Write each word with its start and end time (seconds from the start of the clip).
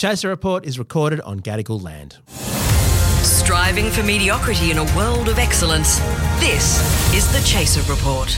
Chaser 0.00 0.30
Report 0.30 0.64
is 0.64 0.78
recorded 0.78 1.20
on 1.20 1.40
Gadigal 1.40 1.82
land. 1.82 2.16
Striving 3.22 3.90
for 3.90 4.02
mediocrity 4.02 4.70
in 4.70 4.78
a 4.78 4.96
world 4.96 5.28
of 5.28 5.38
excellence. 5.38 5.98
This 6.40 6.80
is 7.12 7.30
the 7.34 7.46
Chaser 7.46 7.82
Report. 7.82 8.30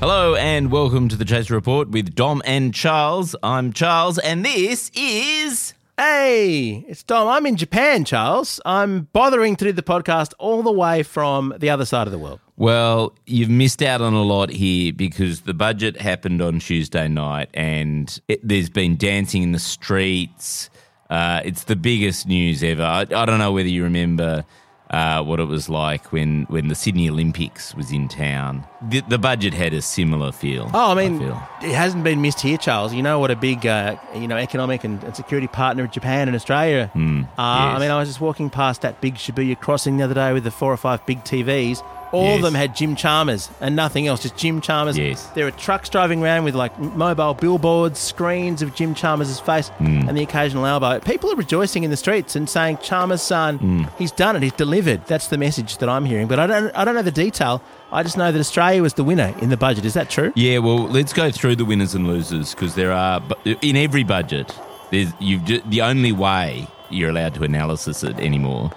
Hello 0.00 0.34
and 0.34 0.72
welcome 0.72 1.10
to 1.10 1.16
the 1.16 1.26
Chaser 1.26 1.52
Report 1.52 1.90
with 1.90 2.14
Dom 2.14 2.40
and 2.46 2.72
Charles. 2.72 3.36
I'm 3.42 3.74
Charles, 3.74 4.16
and 4.16 4.46
this 4.46 4.90
is. 4.94 5.74
Hey, 5.98 6.86
it's 6.88 7.02
Dom. 7.02 7.28
I'm 7.28 7.44
in 7.44 7.56
Japan, 7.56 8.06
Charles. 8.06 8.58
I'm 8.64 9.08
bothering 9.12 9.56
to 9.56 9.66
do 9.66 9.72
the 9.72 9.82
podcast 9.82 10.32
all 10.38 10.62
the 10.62 10.72
way 10.72 11.02
from 11.02 11.52
the 11.58 11.68
other 11.68 11.84
side 11.84 12.06
of 12.06 12.12
the 12.12 12.18
world. 12.18 12.40
Well, 12.56 13.14
you've 13.26 13.50
missed 13.50 13.82
out 13.82 14.00
on 14.00 14.14
a 14.14 14.22
lot 14.22 14.48
here 14.48 14.94
because 14.94 15.42
the 15.42 15.52
budget 15.52 16.00
happened 16.00 16.40
on 16.40 16.60
Tuesday 16.60 17.08
night 17.08 17.50
and 17.52 18.18
it, 18.26 18.40
there's 18.42 18.70
been 18.70 18.96
dancing 18.96 19.42
in 19.42 19.52
the 19.52 19.58
streets. 19.58 20.70
Uh, 21.10 21.40
it's 21.44 21.64
the 21.64 21.76
biggest 21.76 22.26
news 22.26 22.62
ever. 22.62 22.82
I, 22.82 23.00
I 23.00 23.24
don't 23.24 23.38
know 23.38 23.52
whether 23.52 23.68
you 23.68 23.82
remember 23.84 24.44
uh, 24.90 25.22
what 25.22 25.38
it 25.40 25.44
was 25.44 25.68
like 25.68 26.12
when, 26.12 26.44
when 26.48 26.68
the 26.68 26.74
Sydney 26.74 27.08
Olympics 27.10 27.74
was 27.74 27.90
in 27.92 28.08
town. 28.08 28.66
The, 28.88 29.00
the 29.02 29.18
budget 29.18 29.52
had 29.54 29.72
a 29.74 29.82
similar 29.82 30.32
feel. 30.32 30.70
Oh, 30.74 30.92
I 30.92 30.94
mean, 30.94 31.18
feel. 31.18 31.42
it 31.62 31.74
hasn't 31.74 32.04
been 32.04 32.20
missed 32.22 32.40
here, 32.40 32.56
Charles. 32.58 32.94
You 32.94 33.02
know 33.02 33.18
what 33.18 33.30
a 33.30 33.36
big, 33.36 33.66
uh, 33.66 33.96
you 34.14 34.26
know, 34.28 34.36
economic 34.36 34.84
and, 34.84 35.02
and 35.04 35.14
security 35.16 35.46
partner 35.46 35.84
of 35.84 35.90
Japan 35.90 36.28
and 36.28 36.34
Australia. 36.34 36.90
uh, 36.94 36.96
I 36.96 37.74
Hmm, 37.74 37.80
mean, 37.80 37.90
I 37.90 37.98
was 37.98 38.08
just 38.08 38.20
walking 38.20 38.48
past 38.50 38.82
that 38.82 39.00
big 39.00 39.16
Shibuya 39.16 39.58
crossing 39.60 39.96
the 39.98 40.04
other 40.04 40.14
day 40.14 40.32
with 40.32 40.44
the 40.44 40.50
four 40.50 40.72
or 40.72 40.76
five 40.78 41.04
big 41.06 41.22
TVs. 41.24 41.82
All 42.12 42.36
of 42.36 42.42
them 42.42 42.54
had 42.54 42.74
Jim 42.74 42.96
Chalmers 42.96 43.50
and 43.60 43.76
nothing 43.76 44.06
else, 44.06 44.22
just 44.22 44.36
Jim 44.36 44.60
Chalmers. 44.60 44.96
Yes. 44.96 45.26
There 45.34 45.46
are 45.46 45.50
trucks 45.50 45.88
driving 45.88 46.22
around 46.22 46.44
with 46.44 46.54
like 46.54 46.78
mobile 46.78 47.34
billboards, 47.34 47.98
screens 47.98 48.62
of 48.62 48.74
Jim 48.74 48.94
Chalmers' 48.94 49.38
face 49.40 49.68
Hmm. 49.78 50.08
and 50.08 50.16
the 50.16 50.22
occasional 50.22 50.64
elbow. 50.64 51.00
People 51.00 51.30
are 51.30 51.36
rejoicing 51.36 51.84
in 51.84 51.90
the 51.90 51.96
streets 51.96 52.34
and 52.34 52.48
saying, 52.48 52.78
Chalmers' 52.82 53.20
son, 53.22 53.58
Hmm. 53.58 53.84
he's 53.98 54.10
done 54.12 54.36
it, 54.36 54.42
he's 54.42 54.52
delivered. 54.52 55.04
That's 55.06 55.26
the 55.28 55.36
message 55.38 55.78
that 55.78 55.88
I'm 55.88 56.04
hearing. 56.06 56.26
But 56.28 56.38
I 56.38 56.46
don't, 56.46 56.70
I 56.76 56.84
don't 56.84 56.94
know 56.94 57.02
the 57.02 57.10
detail. 57.10 57.62
I 57.92 58.02
just 58.02 58.16
know 58.16 58.32
that 58.32 58.38
Australia 58.38 58.82
was 58.82 58.94
the 58.94 59.04
winner 59.04 59.34
in 59.40 59.50
the 59.50 59.56
budget. 59.56 59.84
Is 59.84 59.94
that 59.94 60.08
true? 60.10 60.32
Yeah, 60.34 60.58
well, 60.58 60.88
let's 60.88 61.12
go 61.12 61.30
through 61.30 61.56
the 61.56 61.64
winners 61.64 61.94
and 61.94 62.06
losers 62.06 62.54
because 62.54 62.74
there 62.74 62.92
are 62.92 63.22
in 63.44 63.76
every 63.76 64.04
budget. 64.04 64.54
There's 64.90 65.08
you've 65.20 65.44
the 65.70 65.82
only 65.82 66.12
way 66.12 66.68
you're 66.90 67.10
allowed 67.10 67.34
to 67.34 67.44
analysis 67.44 68.02
it 68.02 68.18
anymore 68.18 68.70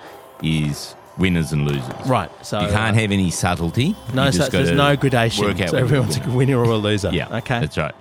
is 0.44 0.96
winners 1.22 1.54
and 1.54 1.66
losers. 1.66 2.08
Right, 2.08 2.30
so, 2.44 2.60
you 2.60 2.68
can't 2.68 2.98
uh, 2.98 3.00
have 3.00 3.12
any 3.12 3.30
subtlety. 3.32 3.96
No, 4.14 4.26
You 4.26 4.32
so, 4.34 4.50
just 4.50 4.74
no 4.74 4.96
gradation. 4.98 5.58
So 5.68 5.78
everyone's 5.78 6.18
a 6.18 6.30
winner 6.32 6.58
or 6.58 6.72
a 6.72 6.78
loser. 6.78 7.12
Yeah, 7.14 7.38
Okay. 7.38 7.62
that's 7.62 7.78
right. 7.78 7.96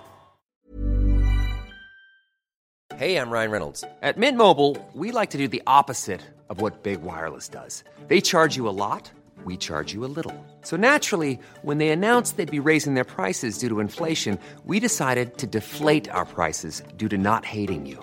Hey, 2.96 3.16
I'm 3.16 3.30
Ryan 3.30 3.50
Reynolds. 3.50 3.82
At 4.02 4.18
Mint 4.18 4.36
Mobile, 4.36 4.76
we 4.94 5.10
like 5.10 5.30
to 5.30 5.38
do 5.38 5.48
the 5.48 5.62
opposite 5.66 6.20
of 6.50 6.60
what 6.60 6.82
Big 6.82 7.00
Wireless 7.02 7.48
does. 7.48 7.82
They 8.08 8.20
charge 8.20 8.56
you 8.56 8.68
a 8.68 8.76
lot, 8.84 9.10
we 9.44 9.56
charge 9.56 9.94
you 9.94 10.04
a 10.04 10.10
little. 10.16 10.34
So 10.62 10.76
naturally, 10.76 11.38
when 11.62 11.78
they 11.78 11.88
announced 11.90 12.36
they'd 12.36 12.50
be 12.50 12.58
raising 12.58 12.92
their 12.94 13.04
prices 13.04 13.56
due 13.56 13.70
to 13.70 13.80
inflation, 13.80 14.38
we 14.66 14.80
decided 14.80 15.38
to 15.38 15.46
deflate 15.46 16.10
our 16.10 16.26
prices 16.26 16.82
due 16.98 17.08
to 17.08 17.16
not 17.16 17.46
hating 17.46 17.86
you. 17.86 18.02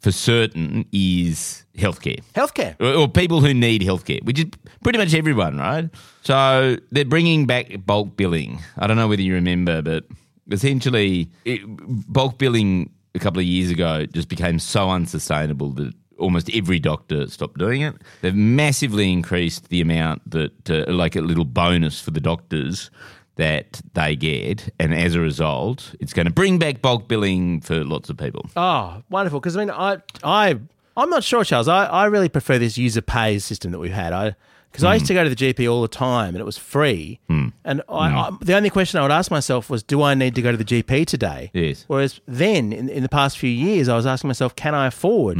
for 0.00 0.12
certain, 0.12 0.86
is 0.92 1.64
healthcare. 1.76 2.22
Healthcare. 2.34 2.76
or, 2.80 3.02
or 3.02 3.08
people 3.08 3.40
who 3.40 3.52
need 3.52 3.82
healthcare, 3.82 4.22
which 4.24 4.38
is 4.38 4.46
pretty 4.82 4.98
much 4.98 5.14
everyone, 5.14 5.58
right? 5.58 5.90
So 6.22 6.76
they're 6.90 7.04
bringing 7.04 7.46
back 7.46 7.84
bulk 7.84 8.16
billing. 8.16 8.60
I 8.76 8.86
don't 8.86 8.96
know 8.96 9.08
whether 9.08 9.22
you 9.22 9.34
remember, 9.34 9.82
but 9.82 10.04
essentially, 10.50 11.30
it, 11.44 11.60
bulk 11.66 12.38
billing 12.38 12.90
a 13.14 13.18
couple 13.18 13.40
of 13.40 13.46
years 13.46 13.70
ago 13.70 14.06
just 14.06 14.28
became 14.28 14.58
so 14.58 14.90
unsustainable 14.90 15.70
that 15.70 15.92
almost 16.18 16.50
every 16.54 16.78
doctor 16.78 17.26
stopped 17.28 17.58
doing 17.58 17.82
it. 17.82 17.94
They've 18.22 18.34
massively 18.34 19.12
increased 19.12 19.68
the 19.68 19.80
amount 19.80 20.28
that, 20.30 20.70
uh, 20.70 20.92
like 20.92 21.16
a 21.16 21.20
little 21.20 21.44
bonus 21.44 22.00
for 22.00 22.10
the 22.10 22.20
doctors 22.20 22.90
that 23.38 23.80
they 23.94 24.14
get, 24.14 24.68
and 24.78 24.92
as 24.94 25.14
a 25.14 25.20
result, 25.20 25.94
it's 26.00 26.12
going 26.12 26.26
to 26.26 26.32
bring 26.32 26.58
back 26.58 26.82
bulk 26.82 27.08
billing 27.08 27.60
for 27.60 27.82
lots 27.84 28.10
of 28.10 28.16
people. 28.18 28.50
Oh, 28.56 29.02
wonderful. 29.10 29.40
Because 29.40 29.56
I 29.56 29.60
mean, 29.60 29.70
I, 29.70 29.98
I, 30.22 30.58
I'm 30.96 31.08
not 31.10 31.24
sure, 31.24 31.44
Charles. 31.44 31.68
I, 31.68 31.86
I 31.86 32.06
really 32.06 32.28
prefer 32.28 32.58
this 32.58 32.76
user 32.76 33.00
pays 33.00 33.44
system 33.44 33.72
that 33.72 33.78
we've 33.78 33.90
had. 33.92 34.12
I 34.12 34.34
because 34.70 34.84
I 34.84 34.92
used 34.94 35.04
Hmm. 35.06 35.08
to 35.08 35.14
go 35.14 35.24
to 35.24 35.30
the 35.30 35.36
GP 35.54 35.72
all 35.72 35.80
the 35.80 35.88
time 35.88 36.34
and 36.34 36.38
it 36.40 36.44
was 36.44 36.58
free. 36.58 37.18
And 37.28 37.52
I, 37.64 37.82
I, 37.88 38.30
the 38.42 38.54
only 38.54 38.68
question 38.68 38.98
I 38.98 39.02
would 39.02 39.10
ask 39.10 39.30
myself 39.30 39.70
was, 39.70 39.82
do 39.82 40.02
I 40.02 40.12
need 40.14 40.34
to 40.34 40.42
go 40.42 40.50
to 40.50 40.58
the 40.58 40.64
GP 40.64 41.06
today? 41.06 41.50
Yes. 41.54 41.84
Whereas 41.88 42.20
then, 42.26 42.74
in, 42.74 42.88
in 42.90 43.02
the 43.02 43.08
past 43.08 43.38
few 43.38 43.48
years, 43.50 43.88
I 43.88 43.96
was 43.96 44.04
asking 44.04 44.28
myself, 44.28 44.54
can 44.56 44.74
I 44.74 44.86
afford 44.88 45.38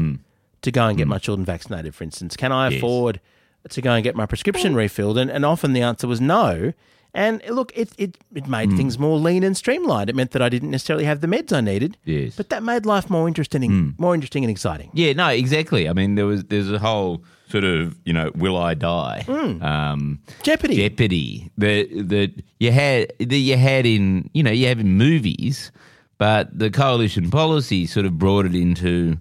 to 0.63 0.71
go 0.71 0.87
and 0.87 0.97
get 0.97 1.07
my 1.09 1.19
children 1.19 1.45
vaccinated, 1.45 1.95
for 1.95 2.05
instance? 2.05 2.37
Can 2.37 2.53
I 2.53 2.69
Hmm. 2.69 2.73
Yes. 2.73 2.79
afford 2.79 3.21
to 3.69 3.83
go 3.83 3.91
and 3.93 4.03
get 4.03 4.17
my 4.17 4.25
prescription 4.25 4.75
refilled? 4.75 5.19
And, 5.19 5.31
and 5.31 5.45
often 5.45 5.73
the 5.75 5.83
answer 5.83 6.09
was 6.09 6.21
no. 6.23 6.73
And 7.19 7.43
look, 7.51 7.73
it, 7.75 7.91
it, 7.99 8.17
it 8.33 8.47
made 8.47 8.71
hmm. 8.71 8.77
things 8.77 8.97
more 8.97 9.19
lean 9.19 9.43
and 9.43 9.57
streamlined. 9.57 10.09
It 10.09 10.15
meant 10.15 10.31
that 10.31 10.41
I 10.41 10.49
didn't 10.49 10.71
necessarily 10.71 11.05
have 11.05 11.21
the 11.21 11.27
meds 11.27 11.53
I 11.53 11.61
needed. 11.61 11.97
Yes. 12.05 12.37
But 12.37 12.49
that 12.51 12.63
made 12.63 12.87
life 12.87 13.11
more 13.11 13.27
interesting, 13.27 13.69
hmm. 13.69 13.91
more 13.99 14.15
interesting 14.15 14.45
and 14.45 14.51
exciting. 14.53 14.89
Yeah, 14.95 15.15
no, 15.15 15.27
exactly. 15.27 15.89
I 15.89 15.95
mean, 15.95 16.15
there 16.15 16.27
was 16.27 16.45
there's 16.45 16.71
a 16.71 16.79
whole 16.79 17.25
sort 17.49 17.65
of 17.65 17.99
you 18.05 18.13
know, 18.13 18.31
will 18.37 18.57
I 18.57 18.75
die? 18.75 19.25
Hmm. 19.27 19.61
Um, 19.61 20.21
Jeopardy. 20.45 20.77
Jeopardy. 20.77 21.51
That 21.59 21.89
that 22.09 22.45
you 22.61 22.71
had 22.71 23.13
that 23.19 23.37
you 23.37 23.57
had 23.57 23.85
in 23.85 24.31
you 24.33 24.45
know 24.45 24.53
you 24.53 24.69
have 24.69 24.79
in 24.79 24.97
movies, 24.97 25.73
but 26.19 26.57
the 26.57 26.71
coalition 26.71 27.33
policy 27.33 27.87
sort 27.87 28.07
of 28.07 28.17
brought 28.17 28.47
it 28.47 28.55
into 28.55 29.19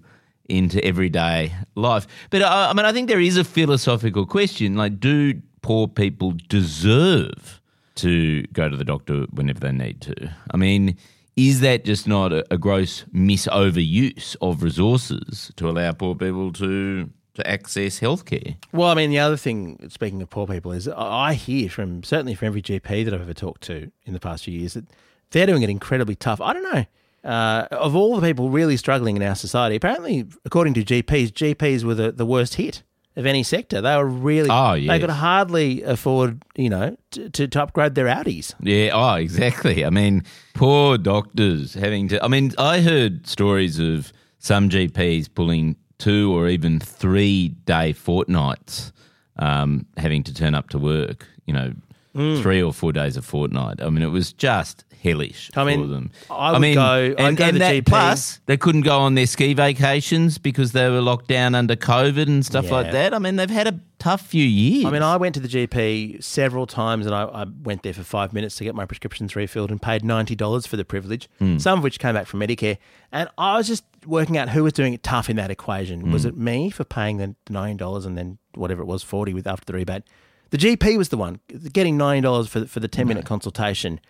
into 0.48 0.82
everyday 0.84 1.52
life. 1.74 2.06
But 2.30 2.42
I, 2.42 2.70
I 2.70 2.72
mean, 2.74 2.86
I 2.86 2.92
think 2.92 3.08
there 3.08 3.20
is 3.20 3.36
a 3.36 3.42
philosophical 3.42 4.24
question: 4.24 4.76
like, 4.76 5.00
do 5.00 5.42
poor 5.62 5.88
people 5.88 6.34
deserve 6.48 7.57
to 7.98 8.42
go 8.52 8.68
to 8.68 8.76
the 8.76 8.84
doctor 8.84 9.26
whenever 9.30 9.60
they 9.60 9.72
need 9.72 10.00
to? 10.02 10.30
I 10.52 10.56
mean. 10.56 10.96
Is 11.36 11.60
that 11.60 11.84
just 11.84 12.08
not 12.08 12.32
a, 12.32 12.44
a 12.52 12.58
gross 12.58 13.04
misoveruse 13.14 14.34
of 14.40 14.60
resources 14.60 15.52
to 15.54 15.70
allow 15.70 15.92
poor 15.92 16.16
people 16.16 16.52
to 16.54 17.10
to 17.38 17.48
access 17.48 18.00
healthcare? 18.00 18.56
Well, 18.72 18.88
I 18.88 18.94
mean, 18.94 19.10
the 19.10 19.20
other 19.20 19.36
thing, 19.36 19.88
speaking 19.88 20.20
of 20.20 20.28
poor 20.28 20.46
people, 20.46 20.72
is 20.72 20.88
I 20.88 21.34
hear 21.34 21.70
from 21.70 22.02
certainly 22.02 22.34
from 22.34 22.46
every 22.46 22.60
GP 22.60 23.04
that 23.04 23.14
I've 23.14 23.20
ever 23.20 23.34
talked 23.34 23.62
to 23.62 23.90
in 24.04 24.12
the 24.12 24.20
past 24.20 24.44
few 24.44 24.58
years 24.58 24.74
that 24.74 24.86
they're 25.30 25.46
doing 25.46 25.62
it 25.62 25.70
incredibly 25.70 26.16
tough. 26.16 26.40
I 26.40 26.52
don't 26.52 26.74
know. 26.74 26.84
Uh, 27.24 27.66
of 27.72 27.94
all 27.94 28.16
the 28.16 28.26
people 28.26 28.50
really 28.50 28.76
struggling 28.76 29.16
in 29.16 29.22
our 29.22 29.34
society, 29.34 29.76
apparently, 29.76 30.26
according 30.44 30.74
to 30.74 30.84
GPs, 30.84 31.30
GPs 31.30 31.84
were 31.84 31.94
the, 31.94 32.12
the 32.12 32.26
worst 32.26 32.54
hit 32.54 32.82
of 33.18 33.26
any 33.26 33.42
sector. 33.42 33.80
They 33.82 33.94
were 33.96 34.06
really, 34.06 34.48
Oh, 34.50 34.74
they 34.74 34.98
could 34.98 35.10
hardly 35.10 35.82
afford, 35.82 36.42
you 36.56 36.70
know, 36.70 36.96
to, 37.10 37.28
to, 37.30 37.48
to 37.48 37.62
upgrade 37.62 37.94
their 37.94 38.06
Audis. 38.06 38.54
Yeah, 38.62 38.90
oh, 38.94 39.14
exactly. 39.14 39.84
I 39.84 39.90
mean, 39.90 40.22
poor 40.54 40.96
doctors 40.96 41.74
having 41.74 42.08
to. 42.08 42.24
I 42.24 42.28
mean, 42.28 42.52
I 42.56 42.80
heard 42.80 43.26
stories 43.26 43.78
of 43.78 44.12
some 44.38 44.70
GPs 44.70 45.28
pulling 45.34 45.76
two 45.98 46.32
or 46.34 46.48
even 46.48 46.78
three 46.80 47.48
day 47.66 47.92
fortnights 47.92 48.92
um, 49.38 49.84
having 49.96 50.22
to 50.24 50.32
turn 50.32 50.54
up 50.54 50.70
to 50.70 50.78
work, 50.78 51.26
you 51.46 51.52
know, 51.52 51.72
Mm. 52.14 52.40
three 52.42 52.60
or 52.62 52.72
four 52.72 52.90
days 52.90 53.16
a 53.18 53.22
fortnight. 53.22 53.80
I 53.82 53.90
mean, 53.90 54.02
it 54.02 54.08
was 54.08 54.32
just 54.32 54.84
hellish 55.02 55.50
I 55.54 55.64
mean, 55.64 55.80
for 55.82 55.86
them. 55.86 56.10
I 56.30 56.58
would 56.58 56.74
go- 56.74 56.80
I'd 56.82 57.20
and, 57.20 57.36
go 57.36 57.44
and 57.44 57.56
the 57.56 57.60
that 57.60 57.74
GP. 57.74 57.86
plus 57.86 58.40
they 58.46 58.56
couldn't 58.56 58.82
go 58.82 58.98
on 58.98 59.14
their 59.14 59.26
ski 59.26 59.54
vacations 59.54 60.38
because 60.38 60.72
they 60.72 60.88
were 60.88 61.00
locked 61.00 61.28
down 61.28 61.54
under 61.54 61.76
COVID 61.76 62.26
and 62.26 62.44
stuff 62.44 62.66
Yeah. 62.66 62.72
like 62.72 62.92
that. 62.92 63.14
I 63.14 63.18
mean, 63.18 63.36
they've 63.36 63.48
had 63.48 63.66
a 63.68 63.80
tough 63.98 64.22
few 64.22 64.44
years. 64.44 64.86
I 64.86 64.90
mean, 64.90 65.02
I 65.02 65.16
went 65.16 65.34
to 65.34 65.40
the 65.40 65.48
GP 65.48 66.22
several 66.22 66.66
times 66.66 67.06
and 67.06 67.14
I, 67.14 67.24
I 67.24 67.46
went 67.62 67.82
there 67.82 67.94
for 67.94 68.02
five 68.02 68.32
minutes 68.32 68.56
to 68.56 68.64
get 68.64 68.74
my 68.74 68.86
prescriptions 68.86 69.34
refilled 69.34 69.70
and 69.70 69.80
paid 69.80 70.02
$90 70.02 70.66
for 70.66 70.76
the 70.76 70.84
privilege, 70.84 71.28
hmm. 71.38 71.58
some 71.58 71.78
of 71.78 71.82
which 71.84 71.98
came 71.98 72.14
back 72.14 72.26
from 72.26 72.40
Medicare. 72.40 72.78
And 73.12 73.28
I 73.38 73.56
was 73.56 73.66
just 73.66 73.84
working 74.06 74.36
out 74.36 74.50
who 74.50 74.64
was 74.64 74.72
doing 74.72 74.94
it 74.94 75.02
tough 75.02 75.28
in 75.28 75.36
that 75.36 75.50
equation. 75.50 76.10
Was 76.10 76.22
hmm. 76.22 76.28
it 76.28 76.36
me 76.36 76.70
for 76.70 76.84
paying 76.84 77.18
the 77.18 77.34
$90 77.50 78.06
and 78.06 78.16
then 78.16 78.38
whatever 78.54 78.82
it 78.82 78.86
was, 78.86 79.02
40 79.02 79.34
with 79.34 79.46
after 79.46 79.64
the 79.64 79.74
rebate? 79.74 80.02
The 80.50 80.58
GP 80.58 80.96
was 80.96 81.10
the 81.10 81.18
one 81.18 81.40
getting 81.72 81.98
$90 81.98 82.48
for, 82.48 82.60
the- 82.60 82.66
for 82.66 82.80
the 82.80 82.88
10 82.88 83.06
minute 83.06 83.26
consultation. 83.26 84.00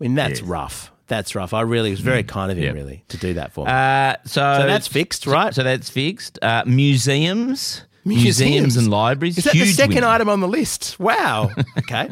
I 0.00 0.04
mean, 0.04 0.14
that's 0.14 0.42
rough. 0.42 0.92
That's 1.08 1.34
rough. 1.34 1.54
I 1.54 1.60
really, 1.60 1.90
it 1.90 1.92
was 1.92 2.00
very 2.00 2.22
kind 2.24 2.50
of 2.50 2.58
him, 2.58 2.64
Yeah. 2.64 2.70
really, 2.72 3.04
to 3.08 3.16
do 3.16 3.34
that 3.34 3.52
for 3.52 3.64
me. 3.64 3.70
Uh, 3.72 4.16
so, 4.24 4.58
So 4.60 4.66
that's 4.66 4.88
fixed, 4.88 5.26
right? 5.26 5.54
So, 5.54 5.62
that's 5.62 5.88
fixed. 5.88 6.38
Uh, 6.42 6.64
museums. 6.66 7.82
museums, 8.04 8.76
and 8.76 8.88
libraries. 8.90 9.38
Is 9.38 9.44
that 9.44 9.52
the 9.54 9.66
second 9.66 9.96
win. 9.96 10.04
item 10.04 10.28
on 10.28 10.40
the 10.40 10.48
list? 10.48 10.98
Wow. 10.98 11.50
Okay. 11.78 12.08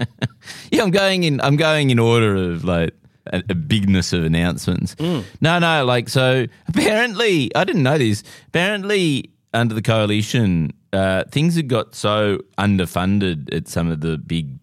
Yeah, 0.70 0.82
I'm 0.84 0.90
going 0.92 1.24
in. 1.24 1.40
I'm 1.40 1.56
going 1.56 1.90
in 1.90 1.98
order 1.98 2.36
of 2.36 2.64
like 2.64 2.94
a, 3.32 3.38
a 3.48 3.54
bigness 3.54 4.12
of 4.12 4.22
announcements. 4.24 4.94
Mm. 4.96 5.24
No, 5.40 5.58
no, 5.58 5.84
like 5.84 6.08
so. 6.08 6.46
Apparently, 6.68 7.50
I 7.56 7.64
didn't 7.64 7.82
know 7.82 7.98
this. 7.98 8.22
Apparently, 8.48 9.30
under 9.52 9.74
the 9.74 9.82
coalition, 9.82 10.70
uh, 10.92 11.24
things 11.32 11.56
had 11.56 11.66
got 11.68 11.94
so 11.96 12.38
underfunded 12.58 13.52
at 13.52 13.66
some 13.66 13.90
of 13.90 14.00
the 14.00 14.16
big 14.18 14.60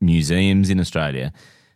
museums 0.00 0.70
in 0.70 0.78
Australia 0.78 1.32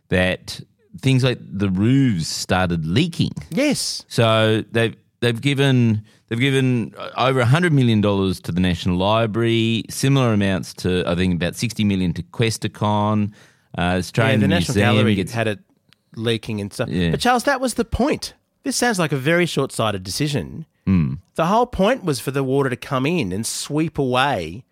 that 0.09 0.61
things 1.01 1.23
like 1.23 1.37
the 1.41 1.69
roofs 1.69 2.27
started 2.27 2.85
leaking. 2.85 3.31
yes. 3.49 4.05
So 4.07 4.63
they've 4.71 4.95
they've 5.19 5.39
given 5.41 6.03
they've 6.27 6.39
given 6.39 6.93
over 7.17 7.43
hundred 7.45 7.73
million 7.73 8.01
dollars 8.01 8.39
to 8.41 8.51
the 8.51 8.59
National 8.61 8.97
Library, 8.97 9.83
similar 9.89 10.33
amounts 10.33 10.73
to 10.75 11.03
I 11.07 11.15
think 11.15 11.35
about 11.35 11.55
sixty 11.55 11.83
million 11.83 12.13
to 12.13 12.23
Questacon. 12.23 13.31
Uh, 13.77 13.81
Yeah, 13.81 13.95
Australian 13.97 14.39
the 14.41 14.47
National 14.47 14.75
Museum 14.75 14.95
Gallery 14.95 15.15
gets 15.15 15.31
had 15.31 15.47
it 15.47 15.59
leaking 16.15 16.61
and 16.61 16.73
stuff. 16.73 16.89
Yeah. 16.89 17.11
But 17.11 17.19
Charles, 17.19 17.43
that 17.43 17.61
was 17.61 17.75
the 17.75 17.85
point. 17.85 18.33
This 18.63 18.75
sounds 18.75 18.97
like 18.99 19.11
a 19.11 19.17
very 19.17 19.45
short-sighted 19.45 20.03
decision. 20.03 20.65
Hmm. 20.85 21.15
The 21.35 21.45
whole 21.45 21.65
point 21.67 22.03
was 22.03 22.19
for 22.19 22.31
the 22.31 22.43
water 22.43 22.69
to 22.69 22.75
come 22.75 23.05
in 23.05 23.31
and 23.31 23.45
sweep 23.45 23.97
away 23.99 24.63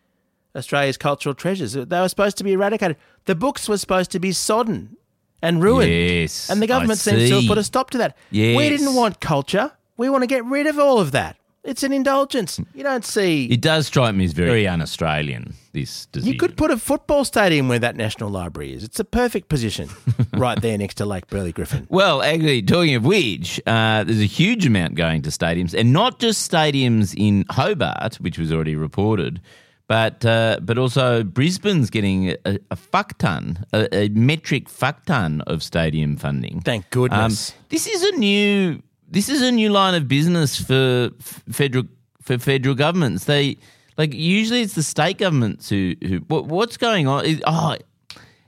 Australia's 0.56 0.98
cultural 0.98 1.36
treasures. 1.36 1.74
They 1.74 1.86
were 2.00 2.10
supposed 2.10 2.38
to 2.38 2.44
be 2.44 2.54
eradicated. 2.54 2.98
The 3.26 3.36
books 3.36 3.70
were 3.70 3.78
supposed 3.78 4.12
to 4.12 4.20
be 4.20 4.32
sodden 4.32 4.98
and 5.42 5.62
ruined. 5.62 5.92
Yes, 5.92 6.50
And 6.50 6.62
the 6.62 6.68
government 6.68 7.00
seems 7.00 7.30
to 7.30 7.36
have 7.36 7.48
put 7.48 7.58
a 7.58 7.64
stop 7.64 7.90
to 7.92 7.98
that. 8.00 8.18
We 8.32 8.70
didn't 8.70 8.96
want 8.96 9.20
culture. 9.20 9.72
We 9.98 10.10
want 10.10 10.24
to 10.24 10.28
get 10.28 10.44
rid 10.46 10.68
of 10.68 10.80
all 10.80 11.00
of 11.00 11.12
that. 11.12 11.38
It's 11.66 11.82
an 11.82 11.92
indulgence. 11.92 12.60
You 12.76 12.84
don't 12.84 13.04
see. 13.04 13.46
It 13.46 13.60
does 13.60 13.88
strike 13.88 14.14
me 14.14 14.26
as 14.26 14.34
very 14.34 14.68
un-Australian. 14.68 15.56
This 15.74 16.06
decision. 16.06 16.32
You 16.32 16.38
could 16.38 16.56
put 16.58 16.70
a 16.70 16.78
football 16.78 17.26
stadium 17.26 17.68
where 17.68 17.80
that 17.80 17.96
National 17.96 18.30
Library 18.30 18.74
is. 18.74 18.84
It's 18.84 19.00
a 19.00 19.04
perfect 19.04 19.50
position 19.50 19.90
right 20.34 20.62
there 20.62 20.78
next 20.78 20.96
to 20.96 21.06
Lake 21.06 21.26
Burley 21.28 21.52
Griffin. 21.52 21.88
Well, 21.90 22.22
actually, 22.22 22.62
talking 22.62 22.94
of 22.94 23.04
which, 23.04 23.60
uh, 23.66 24.04
there's 24.04 24.22
a 24.22 24.26
huge 24.26 24.66
amount 24.68 24.94
going 24.94 25.24
to 25.24 25.32
stadiums, 25.32 25.74
and 25.74 25.92
not 25.92 26.20
just 26.20 26.50
stadiums 26.50 27.16
in 27.18 27.46
Hobart, 27.50 28.18
which 28.18 28.38
was 28.38 28.54
already 28.54 28.76
reported, 28.76 29.42
but 29.88 30.26
uh, 30.26 30.60
but 30.62 30.78
also 30.78 31.24
Brisbane's 31.24 31.90
getting 31.90 32.30
a, 32.46 32.58
a 32.72 32.76
fuck 32.76 33.18
ton, 33.18 33.66
a, 33.74 33.94
a 33.96 34.10
metric 34.10 34.68
fuck 34.70 35.06
ton 35.06 35.42
of 35.42 35.62
stadium 35.62 36.18
funding. 36.18 36.62
Thank 36.62 36.90
goodness. 36.90 37.52
Um, 37.52 37.58
this 37.70 37.88
is 37.88 38.04
a 38.04 38.18
new 38.18 38.82
this 39.08 39.30
is 39.30 39.42
a 39.42 39.52
new 39.52 39.70
line 39.70 39.94
of 39.94 40.08
business 40.08 40.60
for 40.60 41.12
f- 41.20 41.44
federal 41.52 41.86
for 42.22 42.38
federal 42.38 42.76
governments. 42.76 43.26
They 43.26 43.58
like 43.98 44.14
usually 44.14 44.62
it's 44.62 44.74
the 44.74 44.84
state 44.84 45.20
governments 45.20 45.70
who 45.70 45.96
who 46.02 46.18
what, 46.28 46.46
what's 46.46 46.78
going 46.78 47.08
on? 47.08 47.26
Is, 47.26 47.42
oh, 47.46 47.78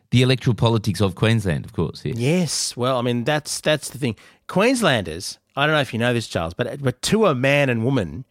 the 0.09 0.21
electoral 0.21 0.55
politics 0.55 1.01
of 1.01 1.15
Queensland, 1.15 1.65
of 1.65 1.73
course. 1.73 2.01
Yes, 2.03 2.75
well, 2.75 2.97
I 2.97 3.01
mean 3.01 3.23
that's 3.23 3.61
that's 3.61 3.89
the 3.89 3.99
thing. 3.99 4.15
Queenslanders, 4.47 5.37
I 5.55 5.67
don't 5.67 5.75
know 5.75 5.81
if 5.81 5.93
you 5.93 5.99
know 5.99 6.13
this, 6.13 6.27
Charles, 6.27 6.53
but 6.55 6.81
but 6.81 7.01
to 7.03 7.27
a 7.27 7.35
man 7.35 7.69
and 7.69 7.85
woman, 7.85 8.25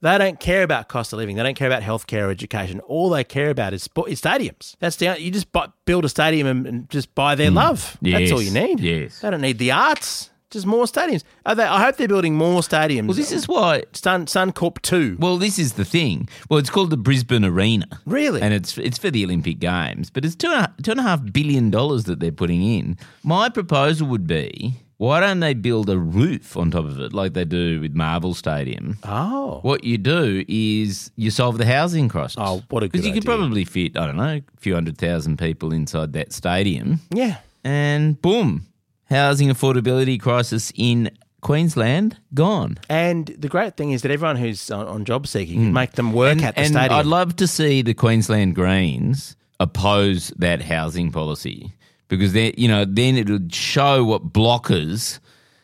they 0.00 0.18
don't 0.18 0.38
care 0.38 0.62
about 0.62 0.88
cost 0.88 1.12
of 1.12 1.18
living. 1.18 1.36
They 1.36 1.42
don't 1.42 1.56
care 1.56 1.68
about 1.68 1.82
healthcare 1.82 2.28
or 2.28 2.30
education. 2.30 2.80
All 2.80 3.10
they 3.10 3.24
care 3.24 3.50
about 3.50 3.72
is, 3.72 3.86
spo- 3.86 4.08
is 4.08 4.20
stadiums. 4.20 4.76
That's 4.78 4.96
the 4.96 5.16
you 5.18 5.30
just 5.30 5.50
buy, 5.52 5.68
build 5.84 6.04
a 6.04 6.08
stadium 6.08 6.46
and, 6.46 6.66
and 6.66 6.90
just 6.90 7.14
buy 7.14 7.34
their 7.34 7.50
mm. 7.50 7.54
love. 7.54 7.96
That's 8.02 8.32
all 8.32 8.42
you. 8.42 8.50
Need. 8.50 8.80
yes. 8.80 9.20
they 9.20 9.30
don't 9.30 9.40
need 9.40 9.58
the 9.58 9.72
arts. 9.72 10.30
Just 10.50 10.64
more 10.64 10.86
stadiums. 10.86 11.24
They, 11.44 11.62
I 11.62 11.84
hope 11.84 11.96
they're 11.96 12.08
building 12.08 12.34
more 12.34 12.62
stadiums. 12.62 13.08
Well, 13.08 13.16
this 13.16 13.32
is 13.32 13.46
why. 13.46 13.82
Sun 13.92 14.26
Suncorp 14.26 14.80
two. 14.80 15.18
Well, 15.20 15.36
this 15.36 15.58
is 15.58 15.74
the 15.74 15.84
thing. 15.84 16.26
Well, 16.48 16.58
it's 16.58 16.70
called 16.70 16.88
the 16.88 16.96
Brisbane 16.96 17.44
Arena. 17.44 17.86
Really? 18.06 18.40
And 18.40 18.54
it's 18.54 18.78
it's 18.78 18.96
for 18.96 19.10
the 19.10 19.24
Olympic 19.24 19.58
Games, 19.58 20.08
but 20.08 20.24
it's 20.24 20.34
two 20.34 20.48
and 20.48 20.64
a, 20.64 20.82
two 20.82 20.92
and 20.92 21.00
a 21.00 21.02
half 21.02 21.20
billion 21.32 21.70
dollars 21.70 22.04
that 22.04 22.20
they're 22.20 22.32
putting 22.32 22.62
in. 22.62 22.96
My 23.22 23.50
proposal 23.50 24.06
would 24.08 24.26
be, 24.26 24.76
why 24.98 25.20
don't 25.20 25.40
they 25.40 25.54
build 25.54 25.88
a 25.90 25.96
roof 25.98 26.56
on 26.56 26.70
top 26.70 26.84
of 26.84 27.00
it, 27.00 27.12
like 27.12 27.32
they 27.32 27.44
do 27.44 27.80
with 27.80 27.94
Marvel 27.94 28.34
Stadium? 28.34 28.98
oh, 29.04 29.60
What 29.62 29.82
you 29.84 29.96
do 29.98 30.44
is 30.48 31.10
you 31.16 31.30
solve 31.30 31.56
the 31.58 31.64
housing 31.66 32.08
crisis. 32.08 32.36
Oh, 32.38 32.62
what 32.68 32.82
a 32.82 32.86
good 32.86 32.92
Because 32.92 33.06
you 33.06 33.12
could 33.14 33.24
idea. 33.24 33.36
probably 33.36 33.64
fit, 33.64 33.96
I 33.96 34.06
don't 34.06 34.16
know, 34.16 34.24
a 34.40 34.60
few 34.60 34.74
hundred 34.74 34.98
thousand 34.98 35.38
people 35.38 35.72
inside 35.72 36.12
that 36.14 36.32
stadium, 36.32 37.00
yeah. 37.14 37.38
and 37.64 38.20
boom, 38.20 38.66
housing 39.08 39.48
affordability 39.48 40.20
crisis 40.20 40.72
in 40.76 41.10
Queensland 41.40 42.18
gone. 42.34 42.78
And 42.90 43.26
the 43.38 43.48
great 43.48 43.76
thing 43.76 43.92
is 43.92 44.02
that 44.02 44.10
everyone 44.10 44.36
who's 44.36 44.70
on, 44.72 44.86
on 44.88 45.04
job 45.04 45.26
seeking 45.28 45.60
can 45.60 45.72
make 45.72 45.92
them 45.92 46.12
work 46.12 46.38
Hmm. 46.38 46.38
and, 46.40 46.46
at 46.48 46.54
the 46.56 46.60
and 46.62 46.70
stadium. 46.74 46.98
I'd 46.98 47.06
love 47.06 47.36
to 47.36 47.46
see 47.46 47.82
the 47.82 47.94
Queensland 47.94 48.56
Greens 48.56 49.36
oppose 49.60 50.32
that 50.36 50.62
housing 50.62 51.10
policy 51.12 51.72
because 52.08 52.32
they, 52.32 52.54
you 52.56 52.68
know, 52.68 52.84
then 52.84 53.16
it 53.16 53.28
would 53.28 53.54
show 53.54 54.04
what 54.04 54.32
blockers 54.32 55.20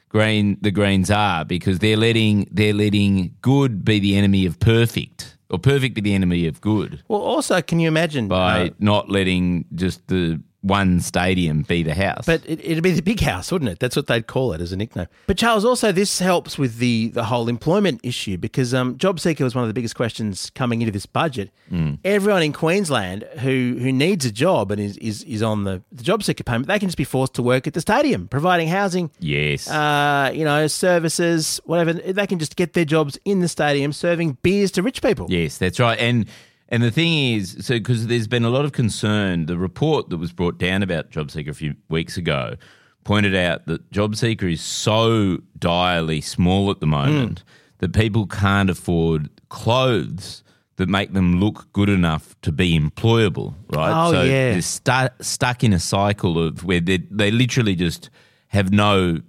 green 0.08 0.56
the 0.60 0.70
Greens 0.70 1.10
are 1.10 1.44
because 1.44 1.80
they're 1.80 1.96
letting 1.96 2.48
they're 2.50 2.72
letting 2.72 3.34
good 3.42 3.84
be 3.84 3.98
the 3.98 4.16
enemy 4.16 4.46
of 4.46 4.60
perfect 4.60 5.36
or 5.50 5.58
perfect 5.58 5.94
be 5.94 6.00
the 6.00 6.14
enemy 6.14 6.46
of 6.46 6.60
good. 6.60 7.02
Well, 7.08 7.20
also, 7.20 7.60
can 7.60 7.80
you 7.80 7.88
imagine 7.88 8.28
by 8.28 8.66
uh, 8.66 8.70
not 8.78 9.10
letting 9.10 9.64
just 9.74 10.06
the 10.06 10.40
one 10.64 10.98
stadium 11.00 11.62
be 11.62 11.82
the 11.82 11.94
house. 11.94 12.24
But 12.24 12.42
it, 12.46 12.58
it'd 12.64 12.82
be 12.82 12.92
the 12.92 13.02
big 13.02 13.20
house, 13.20 13.52
wouldn't 13.52 13.70
it? 13.70 13.78
That's 13.78 13.96
what 13.96 14.06
they'd 14.06 14.26
call 14.26 14.54
it 14.54 14.62
as 14.62 14.72
a 14.72 14.76
nickname. 14.76 15.08
But 15.26 15.36
Charles, 15.36 15.64
also 15.64 15.92
this 15.92 16.18
helps 16.18 16.58
with 16.58 16.78
the 16.78 17.08
the 17.08 17.24
whole 17.24 17.48
employment 17.48 18.00
issue 18.02 18.38
because 18.38 18.72
um, 18.72 18.96
job 18.96 19.20
seeker 19.20 19.44
was 19.44 19.54
one 19.54 19.62
of 19.62 19.68
the 19.68 19.74
biggest 19.74 19.94
questions 19.94 20.50
coming 20.50 20.80
into 20.80 20.90
this 20.90 21.04
budget. 21.04 21.50
Mm. 21.70 21.98
Everyone 22.04 22.42
in 22.42 22.52
Queensland 22.54 23.24
who 23.40 23.76
who 23.78 23.92
needs 23.92 24.24
a 24.24 24.32
job 24.32 24.70
and 24.70 24.80
is 24.80 24.96
is, 24.96 25.22
is 25.24 25.42
on 25.42 25.64
the, 25.64 25.82
the 25.92 26.02
job 26.02 26.22
seeker 26.22 26.44
payment, 26.44 26.66
they 26.66 26.78
can 26.78 26.88
just 26.88 26.98
be 26.98 27.04
forced 27.04 27.34
to 27.34 27.42
work 27.42 27.66
at 27.66 27.74
the 27.74 27.82
stadium, 27.82 28.26
providing 28.28 28.68
housing, 28.68 29.10
yes, 29.20 29.70
uh, 29.70 30.30
you 30.32 30.44
know, 30.44 30.66
services, 30.66 31.60
whatever. 31.64 31.92
They 31.92 32.26
can 32.26 32.38
just 32.38 32.56
get 32.56 32.72
their 32.72 32.86
jobs 32.86 33.18
in 33.26 33.40
the 33.40 33.48
stadium, 33.48 33.92
serving 33.92 34.38
beers 34.42 34.70
to 34.72 34.82
rich 34.82 35.02
people. 35.02 35.26
Yes, 35.28 35.58
that's 35.58 35.78
right. 35.78 35.98
And 35.98 36.26
and 36.68 36.82
the 36.82 36.90
thing 36.90 37.34
is, 37.36 37.56
so 37.60 37.74
because 37.74 38.06
there's 38.06 38.26
been 38.26 38.44
a 38.44 38.50
lot 38.50 38.64
of 38.64 38.72
concern, 38.72 39.46
the 39.46 39.58
report 39.58 40.08
that 40.10 40.16
was 40.18 40.32
brought 40.32 40.58
down 40.58 40.82
about 40.82 41.10
JobSeeker 41.10 41.48
a 41.48 41.54
few 41.54 41.74
weeks 41.88 42.16
ago 42.16 42.56
pointed 43.04 43.34
out 43.34 43.66
that 43.66 43.90
JobSeeker 43.90 44.50
is 44.50 44.62
so 44.62 45.38
direly 45.58 46.20
small 46.22 46.70
at 46.70 46.80
the 46.80 46.86
moment 46.86 47.40
Hmm. 47.40 47.44
that 47.80 47.92
people 47.92 48.26
can't 48.26 48.70
afford 48.70 49.28
clothes 49.50 50.42
that 50.76 50.88
make 50.88 51.12
them 51.12 51.38
look 51.38 51.70
good 51.72 51.88
enough 51.90 52.34
to 52.42 52.50
be 52.50 52.78
employable, 52.78 53.54
right? 53.68 53.92
Oh, 54.08 54.12
so 54.12 54.22
yeah. 54.22 54.52
they're 54.52 54.62
stu- 54.62 55.14
stuck 55.20 55.62
in 55.62 55.72
a 55.72 55.78
cycle 55.78 56.38
of 56.42 56.64
where 56.64 56.80
they 56.80 56.98
they 57.10 57.30
literally 57.30 57.74
just 57.76 58.10
have 58.48 58.72
no 58.72 59.20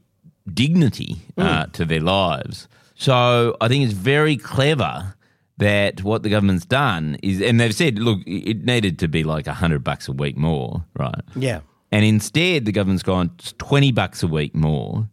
dignity 0.52 1.18
uh, 1.38 1.66
to 1.74 1.86
their 1.86 2.00
lives. 2.02 2.68
So 2.96 3.56
I 3.62 3.68
think 3.68 3.84
it's 3.84 3.94
very 3.94 4.38
clever 4.38 5.16
that 5.58 6.04
what 6.04 6.24
the 6.24 6.30
government's 6.30 6.66
done 6.66 7.18
is, 7.24 7.42
and 7.42 7.60
they've 7.60 7.74
said, 7.74 8.00
look, 8.00 8.20
it 8.26 8.66
needed 8.66 9.00
to 9.00 9.08
be 9.08 9.24
like 9.24 9.48
a 9.48 9.54
hundred 9.54 9.84
bucks 9.84 10.08
a 10.08 10.12
week 10.12 10.38
more, 10.38 10.84
right? 10.98 11.22
Yeah. 11.36 11.62
And 11.92 12.04
instead, 12.04 12.66
the 12.66 12.72
government's 12.72 13.04
gone 13.04 13.32
twenty 13.58 13.92
bucks 13.92 14.22
a 14.22 14.28
week 14.28 14.54
more, 14.54 15.08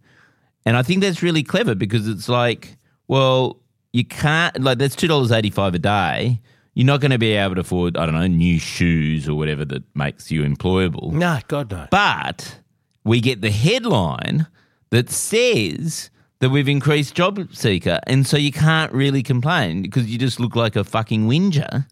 and 0.66 0.76
I 0.76 0.82
think 0.82 1.00
that's 1.00 1.22
really 1.22 1.42
clever 1.42 1.74
because 1.74 2.08
it's 2.08 2.28
like, 2.28 2.76
well, 3.06 3.60
you 3.92 4.04
can't 4.04 4.60
like 4.60 4.78
that's 4.78 4.96
two 4.96 5.06
dollars 5.06 5.30
eighty 5.30 5.50
five 5.50 5.74
a 5.74 5.78
day. 5.78 6.40
You're 6.74 6.86
not 6.86 7.02
going 7.02 7.10
to 7.10 7.18
be 7.18 7.32
able 7.32 7.56
to 7.56 7.60
afford, 7.60 7.98
I 7.98 8.06
don't 8.06 8.14
know, 8.14 8.26
new 8.26 8.58
shoes 8.58 9.28
or 9.28 9.34
whatever 9.34 9.64
that 9.66 9.82
makes 9.94 10.30
you 10.30 10.42
employable. 10.42 11.12
No, 11.12 11.38
God 11.46 11.70
no. 11.70 11.86
But 11.90 12.60
we 13.04 13.20
get 13.20 13.42
the 13.42 13.50
headline 13.50 14.46
that 14.88 15.10
says 15.10 16.08
that 16.42 16.50
we've 16.50 16.68
increased 16.68 17.14
job 17.14 17.38
seeker, 17.54 18.00
and 18.08 18.26
so 18.26 18.36
you 18.36 18.50
can't 18.50 18.92
really 18.92 19.22
complain 19.22 19.80
because 19.80 20.10
you 20.10 20.18
just 20.18 20.40
look 20.40 20.56
like 20.56 20.74
a 20.74 20.82
fucking 20.82 21.28
whinger 21.28 21.86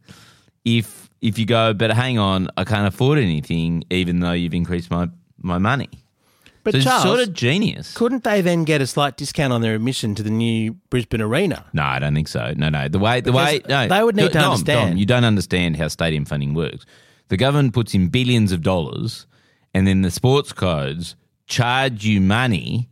if 0.65 1.09
if 1.21 1.39
you 1.39 1.47
go, 1.47 1.73
but 1.73 1.93
hang 1.93 2.19
on, 2.19 2.49
I 2.57 2.65
can't 2.65 2.89
afford 2.93 3.21
anything, 3.21 3.85
even 3.91 4.19
though 4.19 4.33
you've 4.33 4.53
increased 4.53 4.91
my 4.91 5.09
my 5.39 5.59
money. 5.59 5.89
But 6.65 6.75
so 6.75 6.81
Charles, 6.81 7.03
sort 7.05 7.21
of 7.21 7.33
genius. 7.33 7.95
couldn't 7.95 8.25
they 8.25 8.41
then 8.41 8.65
get 8.65 8.83
a 8.83 8.89
slight 8.89 9.17
discount 9.17 9.53
on 9.53 9.61
their 9.61 9.77
admission 9.77 10.17
to 10.17 10.23
the 10.25 10.31
new 10.31 10.73
Brisbane 10.91 11.21
Arena? 11.21 11.65
No, 11.73 11.85
I 11.85 12.01
don't 12.01 12.15
think 12.15 12.27
so. 12.27 12.53
No, 12.57 12.71
no. 12.71 12.89
The 12.89 12.99
way 12.99 13.21
the 13.21 13.31
way 13.31 13.61
no, 13.69 13.87
they 13.87 14.03
would 14.03 14.17
need 14.17 14.33
to 14.33 14.33
Dom, 14.33 14.51
understand. 14.51 14.91
Dom, 14.91 14.97
you 14.99 15.07
don't 15.07 15.25
understand 15.25 15.77
how 15.77 15.87
stadium 15.87 16.25
funding 16.25 16.55
works. 16.55 16.85
The 17.29 17.37
government 17.37 17.73
puts 17.73 17.95
in 17.95 18.09
billions 18.09 18.51
of 18.51 18.63
dollars, 18.63 19.29
and 19.73 19.87
then 19.87 20.03
the 20.03 20.11
sports 20.11 20.53
codes 20.53 21.15
charge 21.47 22.05
you 22.05 22.21
money 22.21 22.89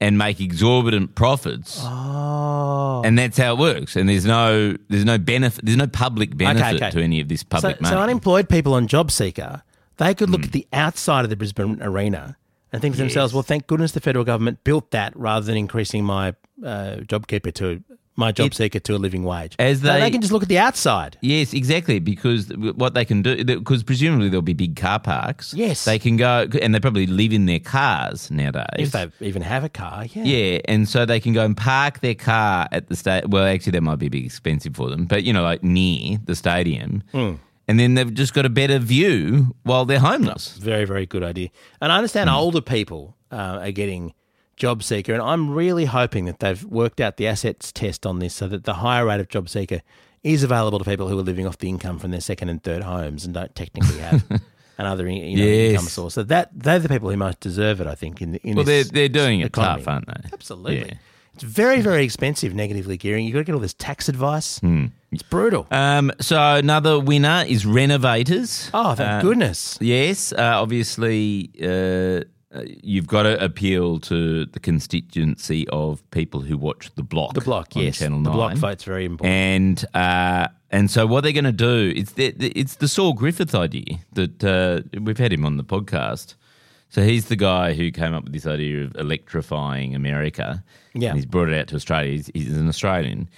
and 0.00 0.18
make 0.18 0.40
exorbitant 0.40 1.14
profits. 1.14 1.78
Oh. 1.82 3.02
And 3.04 3.18
that's 3.18 3.38
how 3.38 3.54
it 3.54 3.58
works. 3.58 3.96
And 3.96 4.08
there's 4.08 4.26
no 4.26 4.76
there's 4.88 5.04
no 5.04 5.18
benefit 5.18 5.64
there's 5.64 5.76
no 5.76 5.86
public 5.86 6.36
benefit 6.36 6.82
okay. 6.82 6.90
to 6.90 7.02
any 7.02 7.20
of 7.20 7.28
this 7.28 7.42
public 7.42 7.76
so 7.76 7.82
money. 7.82 7.94
So 7.94 8.00
unemployed 8.00 8.48
people 8.48 8.74
on 8.74 8.88
JobSeeker, 8.88 9.62
they 9.96 10.14
could 10.14 10.30
look 10.30 10.44
at 10.44 10.52
the 10.52 10.66
outside 10.72 11.24
of 11.24 11.30
the 11.30 11.36
Brisbane 11.36 11.82
Arena 11.82 12.36
and 12.72 12.82
think 12.82 12.96
to 12.96 13.00
themselves, 13.00 13.32
well, 13.32 13.44
thank 13.44 13.68
goodness 13.68 13.92
the 13.92 14.00
federal 14.00 14.24
government 14.24 14.64
built 14.64 14.90
that 14.90 15.16
rather 15.16 15.46
than 15.46 15.56
increasing 15.56 16.04
my 16.04 16.30
uh, 16.64 16.96
JobKeeper 17.02 17.54
to 17.54 17.84
my 18.16 18.30
job 18.32 18.46
It- 18.46 18.54
seeker 18.54 18.78
to 18.80 18.94
a 18.94 18.98
living 18.98 19.24
wage. 19.24 19.54
As 19.58 19.80
they 19.80 19.98
they- 20.00 20.10
can 20.10 20.20
just 20.20 20.32
look 20.32 20.42
at 20.42 20.48
the 20.48 20.58
outside. 20.58 21.18
Yes, 21.20 21.52
exactly. 21.52 21.98
Because 21.98 22.48
what 22.76 22.94
they 22.94 23.04
can 23.04 23.22
do, 23.22 23.44
because 23.44 23.82
presumably 23.82 24.28
there'll 24.28 24.42
be 24.42 24.52
big 24.52 24.76
car 24.76 25.00
parks. 25.00 25.52
Yes. 25.56 25.84
they 25.84 25.98
can 25.98 26.16
go, 26.16 26.46
and 26.62 26.74
they 26.74 26.80
probably 26.80 27.06
live 27.06 27.32
in 27.32 27.46
their 27.46 27.58
cars 27.60 28.30
nowadays. 28.30 28.64
If 28.78 28.92
they 28.92 29.08
even 29.26 29.42
have 29.42 29.64
a 29.64 29.68
car, 29.68 30.04
yeah. 30.12 30.24
Yeah, 30.24 30.58
and 30.66 30.88
so 30.88 31.04
they 31.04 31.18
can 31.20 31.32
go 31.32 31.44
and 31.44 31.56
park 31.56 32.00
their 32.00 32.14
car 32.14 32.68
at 32.70 32.88
the 32.88 32.96
state. 32.96 33.28
Well, 33.28 33.44
actually, 33.44 33.72
that 33.72 33.82
might 33.82 33.98
be 33.98 34.06
a 34.06 34.10
bit 34.10 34.24
expensive 34.24 34.76
for 34.76 34.90
them, 34.90 35.06
but 35.06 35.24
you 35.24 35.32
know, 35.32 35.42
like 35.42 35.64
near 35.64 36.18
the 36.24 36.34
stadium, 36.36 37.02
Hmm. 37.12 37.32
and 37.66 37.80
then 37.80 37.94
they've 37.94 38.12
just 38.14 38.32
got 38.34 38.46
a 38.46 38.50
better 38.50 38.78
view 38.78 39.54
while 39.64 39.84
they're 39.86 39.98
homeless. 39.98 40.56
Very, 40.58 40.84
very 40.84 41.06
good 41.06 41.22
idea. 41.24 41.48
And 41.80 41.90
I 41.90 41.96
understand 41.96 42.30
Hmm. 42.30 42.36
older 42.36 42.60
people 42.60 43.16
uh, 43.32 43.58
are 43.62 43.72
getting 43.72 44.12
job 44.56 44.82
seeker, 44.82 45.12
and 45.12 45.22
I'm 45.22 45.50
really 45.52 45.84
hoping 45.86 46.24
that 46.26 46.40
they've 46.40 46.62
worked 46.64 47.00
out 47.00 47.16
the 47.16 47.26
assets 47.26 47.72
test 47.72 48.06
on 48.06 48.18
this 48.18 48.34
so 48.34 48.48
that 48.48 48.64
the 48.64 48.74
higher 48.74 49.06
rate 49.06 49.20
of 49.20 49.28
job 49.28 49.48
seeker 49.48 49.80
is 50.22 50.42
available 50.42 50.78
to 50.78 50.84
people 50.84 51.08
who 51.08 51.18
are 51.18 51.22
living 51.22 51.46
off 51.46 51.58
the 51.58 51.68
income 51.68 51.98
from 51.98 52.10
their 52.10 52.20
second 52.20 52.48
and 52.48 52.62
third 52.62 52.82
homes 52.82 53.24
and 53.24 53.34
don't 53.34 53.54
technically 53.54 53.98
have 53.98 54.24
another 54.78 55.08
you 55.08 55.36
know, 55.36 55.44
Yes. 55.44 55.70
income 55.72 55.86
source. 55.88 56.14
So 56.14 56.22
that 56.22 56.50
they're 56.54 56.78
the 56.78 56.88
people 56.88 57.10
who 57.10 57.16
most 57.16 57.40
deserve 57.40 57.80
it, 57.80 57.86
I 57.86 57.94
think. 57.94 58.22
In, 58.22 58.32
the, 58.32 58.40
in 58.42 58.56
Well, 58.56 58.64
they're 58.64 58.84
they're 58.84 59.08
doing 59.10 59.40
it 59.40 59.46
economy. 59.46 59.82
tough, 59.84 59.88
aren't 59.92 60.06
they? 60.06 60.30
Absolutely. 60.32 60.78
Yeah. 60.88 60.94
It's 61.34 61.42
very, 61.42 61.80
very 61.80 62.04
expensive, 62.04 62.54
negatively 62.54 62.96
gearing. 62.96 63.24
You've 63.26 63.34
got 63.34 63.40
to 63.40 63.44
get 63.44 63.54
all 63.54 63.60
this 63.60 63.74
tax 63.74 64.08
advice. 64.08 64.60
It's 65.10 65.22
brutal. 65.24 65.66
Um, 65.72 66.12
so 66.20 66.40
another 66.40 67.00
winner 67.00 67.44
is 67.48 67.66
renovators. 67.66 68.70
oh, 68.72 68.94
thank 68.94 69.10
Uh, 69.10 69.20
goodness. 69.20 69.76
Yes, 69.80 70.32
uh, 70.32 70.38
obviously, 70.62 71.50
uh, 71.60 72.22
uh, 72.54 72.62
you've 72.82 73.06
got 73.06 73.24
to 73.24 73.42
appeal 73.42 73.98
to 74.00 74.46
the 74.46 74.60
constituency 74.60 75.66
of 75.68 76.08
people 76.10 76.40
who 76.40 76.56
watch 76.56 76.90
the 76.94 77.02
block. 77.02 77.34
The 77.34 77.40
block, 77.40 77.74
yes. 77.74 77.98
Channel 77.98 78.22
the 78.22 78.30
Nine. 78.30 78.36
block 78.36 78.54
vote's 78.54 78.84
very 78.84 79.04
important. 79.04 79.34
And 79.34 79.84
uh, 79.94 80.48
and 80.70 80.90
so 80.90 81.06
what 81.06 81.22
they're 81.22 81.32
going 81.32 81.44
to 81.44 81.52
do 81.52 81.92
it's 81.94 82.12
the, 82.12 82.34
it's 82.38 82.76
the 82.76 82.88
Saul 82.88 83.12
Griffith 83.12 83.54
idea 83.54 83.98
that 84.12 84.44
uh, 84.44 84.82
we've 85.00 85.18
had 85.18 85.32
him 85.32 85.44
on 85.44 85.56
the 85.56 85.64
podcast. 85.64 86.34
So 86.88 87.02
he's 87.02 87.26
the 87.26 87.36
guy 87.36 87.74
who 87.74 87.90
came 87.90 88.14
up 88.14 88.24
with 88.24 88.32
this 88.32 88.46
idea 88.46 88.84
of 88.84 88.94
electrifying 88.96 89.94
America. 89.94 90.62
Yeah. 90.94 91.08
and 91.10 91.18
he's 91.18 91.26
brought 91.26 91.48
it 91.48 91.58
out 91.58 91.66
to 91.68 91.76
Australia. 91.76 92.12
He's, 92.12 92.30
he's 92.34 92.56
an 92.56 92.68
Australian. 92.68 93.28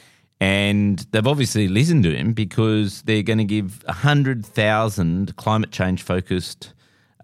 And 0.41 0.99
they've 1.13 1.27
obviously 1.27 1.67
listened 1.67 2.05
to 2.05 2.15
him 2.15 2.35
because 2.35 3.01
they're 3.03 3.23
going 3.23 3.39
to 3.39 3.45
give 3.45 3.83
100,000 3.85 5.37
climate 5.37 5.71
change 5.71 6.03
focused 6.03 6.75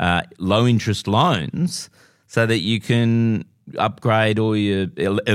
uh, 0.00 0.22
low 0.38 0.66
interest 0.66 1.06
loans 1.08 1.90
so 2.26 2.46
that 2.46 2.58
you 2.60 2.80
can 2.80 3.44
upgrade 3.78 4.38
all 4.38 4.56
your, 4.56 4.86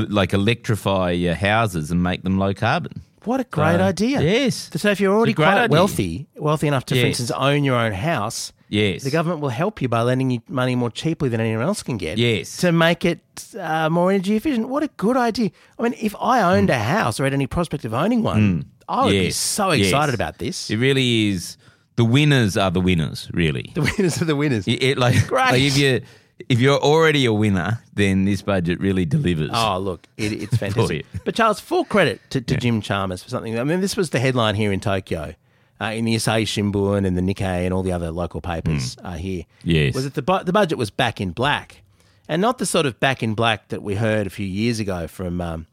like 0.09 0.33
electrify 0.33 1.11
your 1.11 1.35
houses 1.35 1.91
and 1.91 2.01
make 2.03 2.23
them 2.23 2.37
low 2.37 2.53
carbon. 2.53 3.01
What 3.23 3.39
a 3.41 3.43
great 3.45 3.77
So, 3.77 3.83
idea. 3.83 4.21
yes. 4.21 4.69
So 4.75 4.89
if 4.89 4.99
you're 5.01 5.13
already 5.13 5.31
It's 5.31 5.39
a 5.39 5.41
great 5.41 5.45
quite 5.51 5.57
idea. 5.63 5.73
wealthy, 5.73 6.27
wealthy 6.35 6.67
enough 6.67 6.85
to, 6.85 6.99
for 6.99 7.05
instance, 7.07 7.31
own 7.31 7.63
your 7.63 7.75
own 7.75 7.91
house, 7.91 8.53
Yes. 8.69 9.03
the 9.03 9.11
government 9.11 9.41
will 9.41 9.49
help 9.49 9.81
you 9.81 9.87
by 9.89 10.01
lending 10.01 10.29
you 10.31 10.41
money 10.49 10.75
more 10.75 10.91
cheaply 10.91 11.27
than 11.29 11.39
anyone 11.41 11.65
else 11.65 11.83
can 11.83 11.97
get. 11.97 12.17
Yes. 12.17 12.57
To 12.57 12.71
make 12.71 13.03
it 13.05 13.19
uh, 13.59 13.89
more 13.89 14.11
energy 14.11 14.35
efficient. 14.37 14.69
What 14.69 14.83
a 14.83 14.89
good 14.97 15.17
idea. 15.17 15.51
I 15.79 15.83
mean, 15.83 15.93
if 16.01 16.15
I 16.19 16.41
owned 16.55 16.69
a 16.69 16.79
house 16.79 17.19
or 17.19 17.23
had 17.25 17.33
any 17.33 17.47
prospect 17.47 17.85
of 17.85 17.93
owning 17.93 18.23
one, 18.23 18.65
I 18.89 19.05
would 19.05 19.11
be. 19.11 19.17
Yes. 19.25 19.35
so 19.35 19.71
Yes. 19.71 19.87
excited 19.87 20.15
about 20.15 20.37
this. 20.39 20.69
It 20.69 20.77
really 20.77 21.29
is. 21.29 21.57
The 21.97 22.05
winners 22.05 22.55
are 22.57 22.71
the 22.71 22.79
winners, 22.81 23.29
really. 23.33 23.71
The 23.75 23.81
winners 23.81 24.21
are 24.21 24.25
the 24.25 24.35
winners. 24.35 24.67
It, 24.67 24.81
it- 24.83 24.97
like, 24.97 25.27
Great. 25.33 25.51
like 25.51 25.61
if 25.61 25.77
you 25.77 26.01
if 26.49 26.59
you're 26.59 26.77
already 26.79 27.25
a 27.25 27.33
winner, 27.33 27.81
then 27.95 28.23
this 28.25 28.43
budget 28.43 28.79
really 28.79 29.05
delivers. 29.05 29.49
Oh, 29.53 29.79
look, 29.79 30.05
it, 30.17 30.31
it's 30.33 30.55
fantastic. 30.63 31.05
but 31.25 31.33
Charles, 31.35 31.59
full 31.59 31.83
credit 31.83 32.21
to, 32.29 32.39
to 32.41 32.55
Jim 32.57 32.79
Chalmers 32.81 33.23
for 33.23 33.29
something. 33.29 33.57
I 33.59 33.63
mean, 33.63 33.81
this 33.81 33.97
was 33.97 34.11
the 34.11 34.19
headline 34.19 34.53
here 34.55 34.71
in 34.71 34.79
Tokyo, 34.79 35.33
uh, 35.81 35.85
in 35.85 36.05
the 36.05 36.13
Asahi 36.15 36.43
Shimbun 36.43 37.07
and 37.07 37.17
the 37.17 37.21
Nikkei 37.21 37.65
and 37.65 37.73
all 37.73 37.81
the 37.81 37.91
other 37.91 38.11
local 38.11 38.39
papers 38.41 38.95
uh, 39.03 39.13
here. 39.13 39.45
Yes. 39.63 39.95
was 39.95 40.03
that 40.03 40.13
the 40.13 40.21
bu- 40.21 40.43
the 40.43 40.53
budget 40.53 40.77
was 40.77 40.91
back 40.91 41.19
in 41.19 41.31
black, 41.31 41.81
and 42.29 42.39
not 42.39 42.59
the 42.59 42.67
sort 42.67 42.85
of 42.85 42.99
back 42.99 43.23
in 43.23 43.33
black 43.33 43.69
that 43.69 43.81
we 43.81 43.95
heard 43.95 44.27
a 44.27 44.29
few 44.29 44.45
years 44.45 44.79
ago 44.79 45.07
from 45.07 45.41
um, 45.41 45.65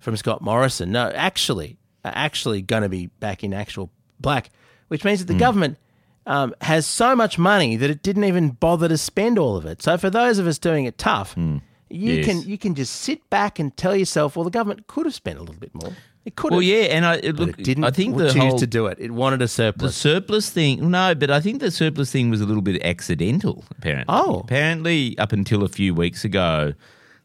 from 0.00 0.16
Scott 0.16 0.42
Morrison. 0.42 0.90
No, 0.90 1.10
actually, 1.10 1.76
uh, 2.04 2.10
actually 2.12 2.60
going 2.62 2.82
to 2.82 2.88
be 2.88 3.06
back 3.20 3.44
in 3.44 3.54
actual 3.54 3.88
black, 4.18 4.50
which 4.88 5.04
means 5.04 5.20
that 5.24 5.32
the 5.32 5.38
government. 5.38 5.78
Um, 6.26 6.54
has 6.60 6.84
so 6.86 7.16
much 7.16 7.38
money 7.38 7.76
that 7.76 7.88
it 7.88 8.02
didn't 8.02 8.24
even 8.24 8.50
bother 8.50 8.86
to 8.86 8.98
spend 8.98 9.38
all 9.38 9.56
of 9.56 9.64
it. 9.64 9.80
So 9.82 9.96
for 9.96 10.10
those 10.10 10.38
of 10.38 10.46
us 10.46 10.58
doing 10.58 10.84
it 10.84 10.98
tough, 10.98 11.32
you 11.38 11.42
Hmm. 11.42 11.56
Yes. 11.88 12.26
can 12.26 12.42
you 12.42 12.58
can 12.58 12.74
just 12.74 12.96
sit 12.96 13.30
back 13.30 13.58
and 13.58 13.74
tell 13.78 13.96
yourself, 13.96 14.36
well, 14.36 14.44
the 14.44 14.50
government 14.50 14.88
could 14.88 15.06
have 15.06 15.14
spent 15.14 15.38
a 15.38 15.40
little 15.40 15.58
bit 15.58 15.74
more. 15.74 15.92
It 16.26 16.36
could 16.36 16.50
well, 16.50 16.60
have. 16.60 16.68
yeah, 16.68 16.82
and 16.94 17.06
I 17.06 17.14
it, 17.14 17.36
look, 17.36 17.58
it 17.58 17.64
didn't 17.64 17.84
I 17.84 17.90
think 17.92 18.18
choose 18.18 18.34
the 18.34 18.40
whole 18.40 18.58
to 18.58 18.66
do 18.66 18.88
it. 18.88 18.98
It 19.00 19.12
wanted 19.12 19.40
a 19.40 19.48
surplus. 19.48 19.94
the 19.94 19.98
surplus. 19.98 20.44
surplus 20.44 20.50
thing. 20.50 20.90
No, 20.90 21.14
but 21.14 21.30
I 21.30 21.40
think 21.40 21.60
the 21.60 21.70
surplus 21.70 22.12
thing 22.12 22.28
was 22.28 22.42
a 22.42 22.44
little 22.44 22.60
bit 22.60 22.82
accidental. 22.82 23.64
Apparently, 23.78 24.04
Oh. 24.14 24.40
apparently, 24.40 25.16
up 25.16 25.32
until 25.32 25.62
a 25.62 25.68
few 25.68 25.94
weeks 25.94 26.26
ago, 26.26 26.74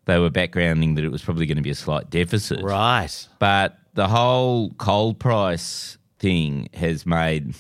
they 0.06 0.18
were 0.18 0.30
backgrounding 0.30 0.96
that 0.96 1.04
it 1.04 1.12
was 1.12 1.22
probably 1.22 1.46
going 1.46 1.58
to 1.58 1.62
be 1.62 1.72
a 1.72 1.76
slight 1.76 2.10
deficit. 2.10 2.64
right. 2.64 3.28
But 3.38 3.78
the 3.96 4.08
whole 4.08 4.70
coal 4.78 5.14
price 5.14 5.98
thing 6.24 6.70
has 6.74 7.06
made, 7.06 7.54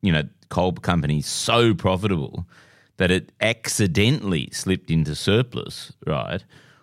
you 0.00 0.10
know, 0.10 0.22
coal 0.48 0.72
companies 0.72 1.26
so 1.26 1.74
profitable 1.74 2.46
that 2.96 3.10
it 3.10 3.30
accidentally 3.42 4.48
slipped 4.52 4.90
into 4.90 5.14
surplus, 5.14 5.92
right? 6.06 6.42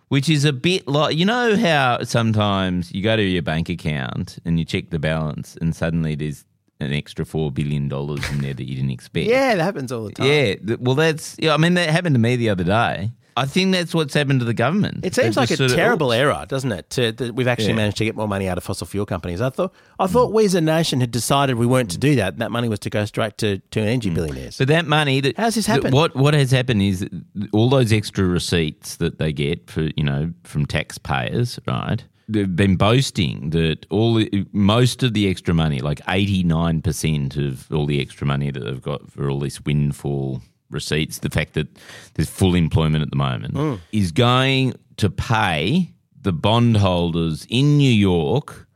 Which 0.10 0.30
is 0.30 0.46
a 0.46 0.54
bit 0.54 0.88
like, 0.88 1.18
you 1.18 1.26
know, 1.26 1.58
how 1.58 2.04
sometimes 2.04 2.94
you 2.94 3.02
go 3.02 3.16
to 3.16 3.24
your 3.24 3.42
bank 3.42 3.68
account 3.68 4.38
and 4.46 4.60
you 4.60 4.66
check 4.66 4.92
the 4.92 5.00
balance 5.00 5.58
and 5.60 5.76
suddenly 5.76 6.14
there's 6.14 6.46
an 6.80 6.94
extra 6.94 7.26
$4 7.26 7.52
billion 7.52 7.92
in 7.92 8.42
there 8.42 8.54
that 8.54 8.70
you 8.70 8.76
didn't 8.76 8.92
expect. 8.92 9.28
Yeah, 9.28 9.56
that 9.56 9.64
happens 9.64 9.92
all 9.92 10.04
the 10.04 10.12
time. 10.12 10.28
Yeah. 10.28 10.76
Well, 10.80 10.96
that's, 10.96 11.36
yeah, 11.40 11.56
I 11.56 11.58
mean, 11.58 11.74
that 11.74 11.90
happened 11.90 12.14
to 12.14 12.20
me 12.20 12.36
the 12.36 12.50
other 12.50 12.64
day. 12.64 13.12
I 13.36 13.46
think 13.46 13.72
that's 13.74 13.94
what's 13.94 14.14
happened 14.14 14.40
to 14.40 14.46
the 14.46 14.54
government. 14.54 15.06
It 15.06 15.16
seems 15.16 15.36
They 15.36 15.42
like 15.42 15.52
a 15.52 15.58
just 15.58 15.72
of- 15.74 15.78
terrible 15.78 16.08
oops. 16.08 16.16
error, 16.18 16.46
doesn't 16.48 16.72
it? 16.72 16.90
To, 16.92 17.12
that 17.12 17.36
we've 17.36 17.48
actually 17.48 17.70
Yeah. 17.70 17.76
managed 17.76 17.98
to 17.98 18.06
get 18.06 18.16
more 18.16 18.28
money 18.28 18.48
out 18.48 18.58
of 18.58 18.64
fossil 18.64 18.88
fuel 18.88 19.06
companies. 19.06 19.42
I 19.42 19.50
thought, 19.50 19.74
I 20.00 20.08
thought 20.08 20.32
we 20.34 20.46
as 20.46 20.56
a 20.56 20.62
nation 20.62 21.00
had 21.02 21.12
decided 21.12 21.56
we 21.58 21.66
weren't 21.66 21.92
to 21.92 21.98
do 21.98 22.16
that. 22.16 22.38
That 22.38 22.52
money 22.52 22.70
was 22.70 22.80
to 22.80 22.90
go 22.90 23.06
straight 23.06 23.38
to, 23.40 23.58
to 23.60 23.80
energy 23.80 24.10
mm. 24.10 24.16
billionaires. 24.16 24.58
But 24.58 24.68
that 24.68 24.86
money 24.86 25.20
that 25.22 25.38
How's 25.38 25.56
this 25.56 25.66
that 25.68 25.74
happened? 25.74 25.94
What 25.94 26.16
what 26.16 26.34
has 26.34 26.52
happened 26.52 26.82
is 26.82 27.08
all 27.52 27.70
those 27.70 27.92
extra 27.92 28.26
receipts 28.26 28.98
that 28.98 29.18
they 29.20 29.34
get 29.34 29.70
for 29.70 29.90
you 29.96 30.04
know 30.04 30.32
from 30.44 30.66
taxpayers, 30.66 31.60
right? 31.68 32.04
They've 32.30 32.56
been 32.56 32.78
boasting 32.78 33.50
that 33.50 33.86
all 33.90 34.14
the, 34.16 34.46
most 34.54 35.04
of 35.04 35.14
the 35.14 35.30
extra 35.30 35.54
money, 35.54 35.80
like 35.80 36.00
eighty 36.08 36.42
nine 36.44 36.82
percent 36.82 37.36
of 37.36 37.70
all 37.72 37.86
the 37.86 38.00
extra 38.02 38.26
money 38.26 38.50
that 38.50 38.62
they've 38.62 38.82
got 38.82 39.12
for 39.12 39.30
all 39.30 39.40
this 39.40 39.60
windfall 39.62 40.42
receipts, 40.70 41.20
the 41.20 41.30
fact 41.30 41.54
that 41.54 41.68
there's 42.16 42.30
full 42.30 42.56
employment 42.56 43.02
at 43.04 43.10
the 43.10 43.16
moment, 43.18 43.54
Mm. 43.54 43.80
is 43.92 44.12
going 44.12 44.74
to 44.98 45.10
pay 45.10 45.92
the 46.22 46.32
bondholders 46.34 47.46
in 47.50 47.78
New 47.78 47.92
York 47.92 48.68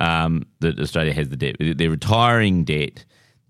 um, 0.00 0.46
that 0.60 0.78
Australia 0.78 1.12
has 1.12 1.28
the 1.30 1.36
debt. 1.36 1.56
They're 1.58 1.90
retiring 1.90 2.64
debt. 2.64 3.04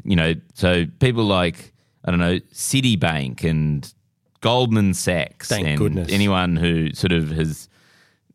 You 0.05 0.15
know, 0.17 0.35
so 0.55 0.87
people 1.01 1.25
like 1.25 1.73
I 2.05 2.11
don't 2.11 2.21
know 2.21 2.39
Citibank 2.53 3.43
and 3.43 3.93
Goldman 4.41 4.95
Sachs 4.95 5.49
Thank 5.49 5.67
and 5.67 5.79
goodness. 5.79 6.13
anyone 6.13 6.55
who 6.57 6.93
sort 6.95 7.11
of 7.13 7.31
has, 7.33 7.69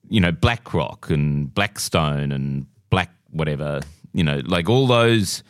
you 0.10 0.20
know, 0.20 0.32
BlackRock 0.34 1.10
and 1.10 1.54
Blackstone 1.54 2.34
and 2.34 2.66
Black 2.90 3.12
whatever, 3.30 3.80
you 4.14 4.24
know, 4.26 4.42
like 4.46 4.68
all 4.68 4.88
those 4.88 5.42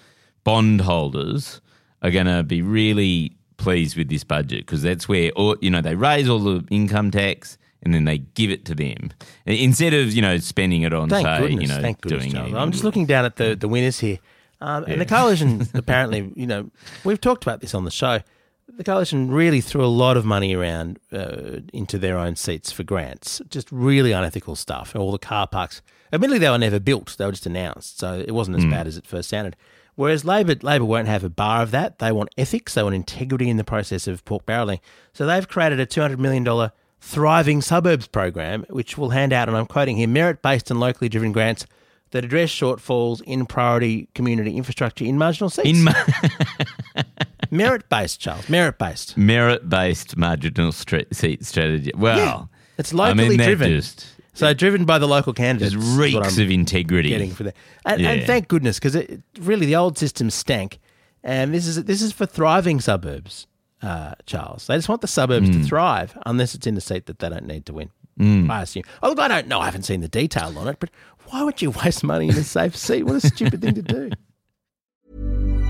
bondholders 0.43 1.61
are 2.03 2.11
going 2.11 2.27
to 2.27 2.43
be 2.43 2.61
really 2.61 3.35
pleased 3.61 3.95
with 3.95 4.09
this 4.09 4.23
budget 4.23 4.65
because 4.65 4.81
that's 4.81 5.07
where 5.07 5.31
all, 5.31 5.55
you 5.61 5.69
know 5.69 5.81
they 5.81 5.95
raise 5.95 6.27
all 6.27 6.39
the 6.39 6.65
income 6.69 7.11
tax 7.11 7.57
and 7.83 7.93
then 7.93 8.03
they 8.05 8.17
give 8.19 8.49
it 8.51 8.65
to 8.65 8.75
them 8.75 9.11
instead 9.45 9.93
of 9.93 10.11
you 10.13 10.21
know 10.21 10.37
spending 10.37 10.81
it 10.81 10.93
on 10.93 11.09
Thank 11.09 11.25
say 11.27 11.39
goodness. 11.39 11.61
you 11.61 11.67
know 11.67 11.81
Thank 11.81 12.01
goodness, 12.01 12.23
doing 12.23 12.33
Charles. 12.35 12.53
I'm 12.55 12.71
just 12.71 12.83
looking 12.83 13.05
down 13.05 13.25
at 13.25 13.35
the, 13.37 13.55
the 13.55 13.67
winners 13.67 13.99
here. 13.99 14.19
Um, 14.59 14.83
And 14.87 15.01
the 15.01 15.05
coalition, 15.05 15.67
apparently, 15.73 16.31
you 16.35 16.45
know, 16.45 16.69
we've 17.03 17.19
talked 17.19 17.43
about 17.43 17.61
this 17.61 17.73
on 17.73 17.83
the 17.85 17.89
show. 17.91 18.19
The 18.67 18.83
coalition 18.83 19.31
really 19.31 19.59
threw 19.59 19.83
a 19.83 19.87
lot 19.87 20.17
of 20.17 20.23
money 20.25 20.53
around 20.55 20.99
uh, 21.11 21.61
into 21.73 21.97
their 21.97 22.17
own 22.17 22.35
seats 22.35 22.71
for 22.71 22.83
grants. 22.83 23.41
Just 23.49 23.71
really 23.71 24.11
unethical 24.11 24.55
stuff. 24.55 24.95
All 24.95 25.11
the 25.11 25.17
car 25.17 25.47
parks. 25.47 25.81
Admittedly, 26.13 26.37
they 26.39 26.49
were 26.49 26.57
never 26.59 26.79
built; 26.79 27.15
they 27.17 27.25
were 27.25 27.31
just 27.31 27.45
announced, 27.47 27.99
so 27.99 28.19
it 28.19 28.31
wasn't 28.31 28.57
as 28.57 28.65
bad 28.65 28.85
as 28.85 28.97
it 28.97 29.07
first 29.07 29.29
sounded. 29.29 29.55
Whereas 30.01 30.25
Labor, 30.25 30.55
Labor 30.63 30.85
won't 30.85 31.07
have 31.07 31.23
a 31.23 31.29
bar 31.29 31.61
of 31.61 31.69
that. 31.71 31.99
They 31.99 32.11
want 32.11 32.29
ethics. 32.35 32.73
They 32.73 32.81
want 32.81 32.95
integrity 32.95 33.49
in 33.49 33.57
the 33.57 33.63
process 33.63 34.07
of 34.07 34.25
pork 34.25 34.47
barrelling. 34.47 34.79
So 35.13 35.27
they've 35.27 35.47
created 35.47 35.79
a 35.79 35.85
two 35.85 36.01
hundred 36.01 36.19
million 36.19 36.43
dollar 36.43 36.71
thriving 36.99 37.61
suburbs 37.61 38.07
program, 38.07 38.65
which 38.69 38.97
will 38.97 39.11
hand 39.11 39.31
out, 39.31 39.47
and 39.47 39.55
I'm 39.55 39.67
quoting 39.67 39.97
here, 39.97 40.07
merit-based 40.07 40.71
and 40.71 40.79
locally 40.79 41.07
driven 41.07 41.31
grants 41.31 41.67
that 42.11 42.25
address 42.25 42.49
shortfalls 42.49 43.21
in 43.23 43.45
priority 43.45 44.07
community 44.15 44.57
infrastructure 44.57 45.05
in 45.05 45.17
marginal 45.19 45.49
seats. 45.51 45.69
in 45.69 45.83
ma- 45.83 45.93
merit-based, 47.51 48.19
Charles. 48.19 48.49
Merit-based. 48.49 49.17
merit 49.17 49.69
based 49.69 50.17
marginal 50.17 50.71
stra- 50.71 51.05
seat 51.13 51.45
strategy. 51.45 51.91
Well, 51.95 52.17
Yeah, 52.17 52.43
it's 52.77 52.93
I 52.93 53.13
mean, 53.13 53.27
locally 53.29 53.37
driven. 53.37 53.69
Just, 53.69 54.05
So 54.33 54.53
driven 54.53 54.85
by 54.85 54.97
the 54.97 55.07
local 55.07 55.33
candidates. 55.33 55.73
Just 55.73 55.85
is 55.85 55.93
what 55.97 56.01
reeks 56.03 56.37
I'm 56.37 56.43
of 56.45 56.51
integrity. 56.51 57.09
getting 57.09 57.31
for 57.31 57.43
that. 57.43 57.55
And, 57.85 58.01
and 58.01 58.23
thank 58.23 58.47
goodness, 58.47 58.79
because 58.79 58.95
really 59.39 59.65
the 59.65 59.75
old 59.75 59.97
system 59.97 60.29
stank. 60.29 60.79
And 61.23 61.53
this 61.53 61.67
is 61.67 61.83
this 61.83 62.01
is 62.01 62.11
for 62.13 62.25
thriving 62.25 62.79
suburbs, 62.79 63.45
uh, 63.81 64.13
Charles. 64.25 64.67
They 64.67 64.75
just 64.75 64.89
want 64.89 65.01
the 65.01 65.07
suburbs 65.07 65.49
Hmm. 65.49 65.61
to 65.61 65.67
thrive, 65.67 66.17
unless 66.25 66.55
it's 66.55 66.65
in 66.65 66.75
a 66.77 66.81
seat 66.81 67.05
that 67.07 67.19
they 67.19 67.29
don't 67.29 67.45
need 67.45 67.65
to 67.67 67.73
win. 67.73 67.91
I 68.19 68.61
assume. 68.61 68.83
Oh, 69.01 69.09
look, 69.09 69.19
I 69.19 69.27
don't 69.27 69.47
know. 69.47 69.59
I 69.59 69.65
haven't 69.65 69.83
seen 69.83 70.01
the 70.01 70.07
detail 70.07 70.53
on 70.57 70.67
it, 70.67 70.77
but 70.79 70.91
why 71.29 71.43
would 71.43 71.61
you 71.61 71.71
waste 71.83 72.03
money 72.03 72.27
in 72.29 72.35
a 72.35 72.43
safe 72.43 72.75
seat? 72.75 73.03
What 73.03 73.15
a 73.15 73.21
stupid 73.27 73.61
thing 73.61 73.73
to 73.75 73.81
do. 73.81 74.11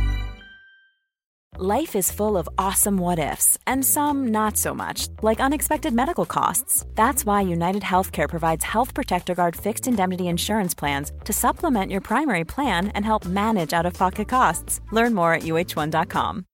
Life 1.64 1.96
is 1.96 2.12
full 2.12 2.38
of 2.38 2.50
awesome 2.58 2.98
what 2.98 3.20
ifs, 3.20 3.56
and 3.68 3.86
some 3.86 4.32
not 4.32 4.58
so 4.58 4.74
much, 4.74 5.08
like 5.22 5.40
unexpected 5.40 5.94
medical 5.94 6.26
costs. 6.26 6.88
That's 6.96 7.24
why 7.24 7.42
United 7.42 7.84
Healthcare 7.84 8.28
provides 8.28 8.64
Health 8.64 8.96
Protector 8.96 9.36
Guard 9.36 9.56
fixed 9.56 9.88
indemnity 9.88 10.28
insurance 10.28 10.74
plans 10.74 11.12
to 11.24 11.32
supplement 11.32 11.92
your 11.92 12.02
primary 12.02 12.46
plan 12.46 12.88
and 12.96 13.06
help 13.06 13.26
manage 13.26 13.74
out 13.74 13.86
of 13.86 13.94
pocket 13.94 14.28
costs. 14.28 14.82
Learn 14.92 15.14
more 15.14 15.36
at 15.36 15.44
uh1.com. 15.44 16.46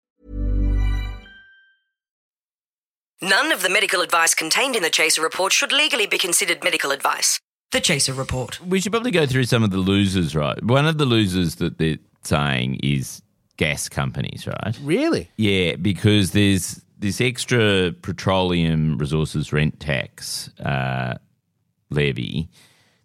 None 3.22 3.52
of 3.52 3.62
the 3.62 3.70
medical 3.70 4.00
advice 4.00 4.34
contained 4.34 4.74
in 4.74 4.82
the 4.82 4.90
Chaser 4.90 5.22
report 5.22 5.52
should 5.52 5.70
legally 5.70 6.08
be 6.08 6.18
considered 6.18 6.64
medical 6.64 6.90
advice. 6.90 7.38
The 7.70 7.80
Chaser 7.80 8.12
report. 8.12 8.60
We 8.60 8.80
should 8.80 8.90
probably 8.90 9.12
go 9.12 9.24
through 9.24 9.44
some 9.44 9.62
of 9.62 9.70
the 9.70 9.78
losers, 9.78 10.34
right? 10.34 10.60
One 10.64 10.88
of 10.88 10.98
the 10.98 11.06
losers 11.06 11.54
that 11.56 11.78
they're 11.78 11.98
saying 12.24 12.80
is 12.82 13.22
gas 13.56 13.88
companies, 13.88 14.46
right? 14.46 14.78
Really? 14.82 15.30
Yeah, 15.36 15.76
because 15.76 16.32
there's 16.32 16.82
this 16.98 17.20
extra 17.20 17.92
petroleum 18.02 18.98
resources 18.98 19.52
rent 19.52 19.80
tax 19.80 20.48
uh, 20.60 21.14
levy 21.90 22.48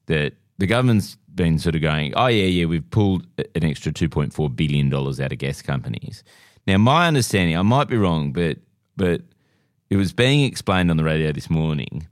that 0.07 0.33
the 0.57 0.67
government's 0.67 1.17
been 1.33 1.59
sort 1.59 1.75
of 1.75 1.81
going, 1.81 2.13
oh, 2.15 2.27
yeah, 2.27 2.45
yeah, 2.45 2.65
we've 2.65 2.89
pulled 2.89 3.25
an 3.55 3.63
extra 3.63 3.91
$2.4 3.91 4.55
billion 4.55 4.93
out 4.93 5.19
of 5.19 5.37
gas 5.37 5.61
companies. 5.61 6.23
Now, 6.67 6.77
my 6.77 7.07
understanding, 7.07 7.57
I 7.57 7.61
might 7.61 7.87
be 7.87 7.97
wrong, 7.97 8.31
but 8.33 8.57
but 8.95 9.21
it 9.89 9.95
was 9.95 10.13
being 10.13 10.43
explained 10.43 10.91
on 10.91 10.97
the 10.97 11.03
radio 11.03 11.31
this 11.31 11.49
morning, 11.49 12.07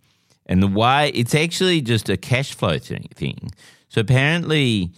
and 0.48 0.64
the 0.64 0.68
way 0.68 1.10
it's 1.14 1.36
actually 1.36 1.82
just 1.82 2.10
a 2.10 2.18
cash 2.18 2.54
flow 2.54 2.80
thing. 2.80 3.10
thing. 3.14 3.52
So 3.90 4.02
apparently, 4.02 4.92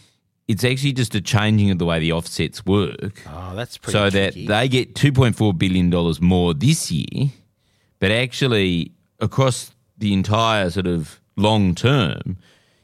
it's 0.51 0.63
actually 0.63 0.93
just 0.93 1.13
a 1.15 1.21
changing 1.21 1.69
of 1.71 1.77
the 1.79 1.85
way 1.85 1.99
the 1.99 2.11
offsets 2.11 2.65
work 2.65 3.23
Oh, 3.27 3.53
that's 3.55 3.77
pretty 3.77 3.93
so 3.97 4.09
tricky. 4.09 4.45
that 4.45 4.53
they 4.53 4.67
get 4.67 4.95
$2.4 4.95 5.57
billion 5.57 5.89
more 6.21 6.53
this 6.53 6.91
year, 6.91 7.29
but 7.99 8.11
actually 8.11 8.91
across 9.19 9.71
the 9.97 10.13
entire 10.13 10.69
sort 10.69 10.87
of 10.87 11.19
long 11.37 11.75
term, 11.75 12.37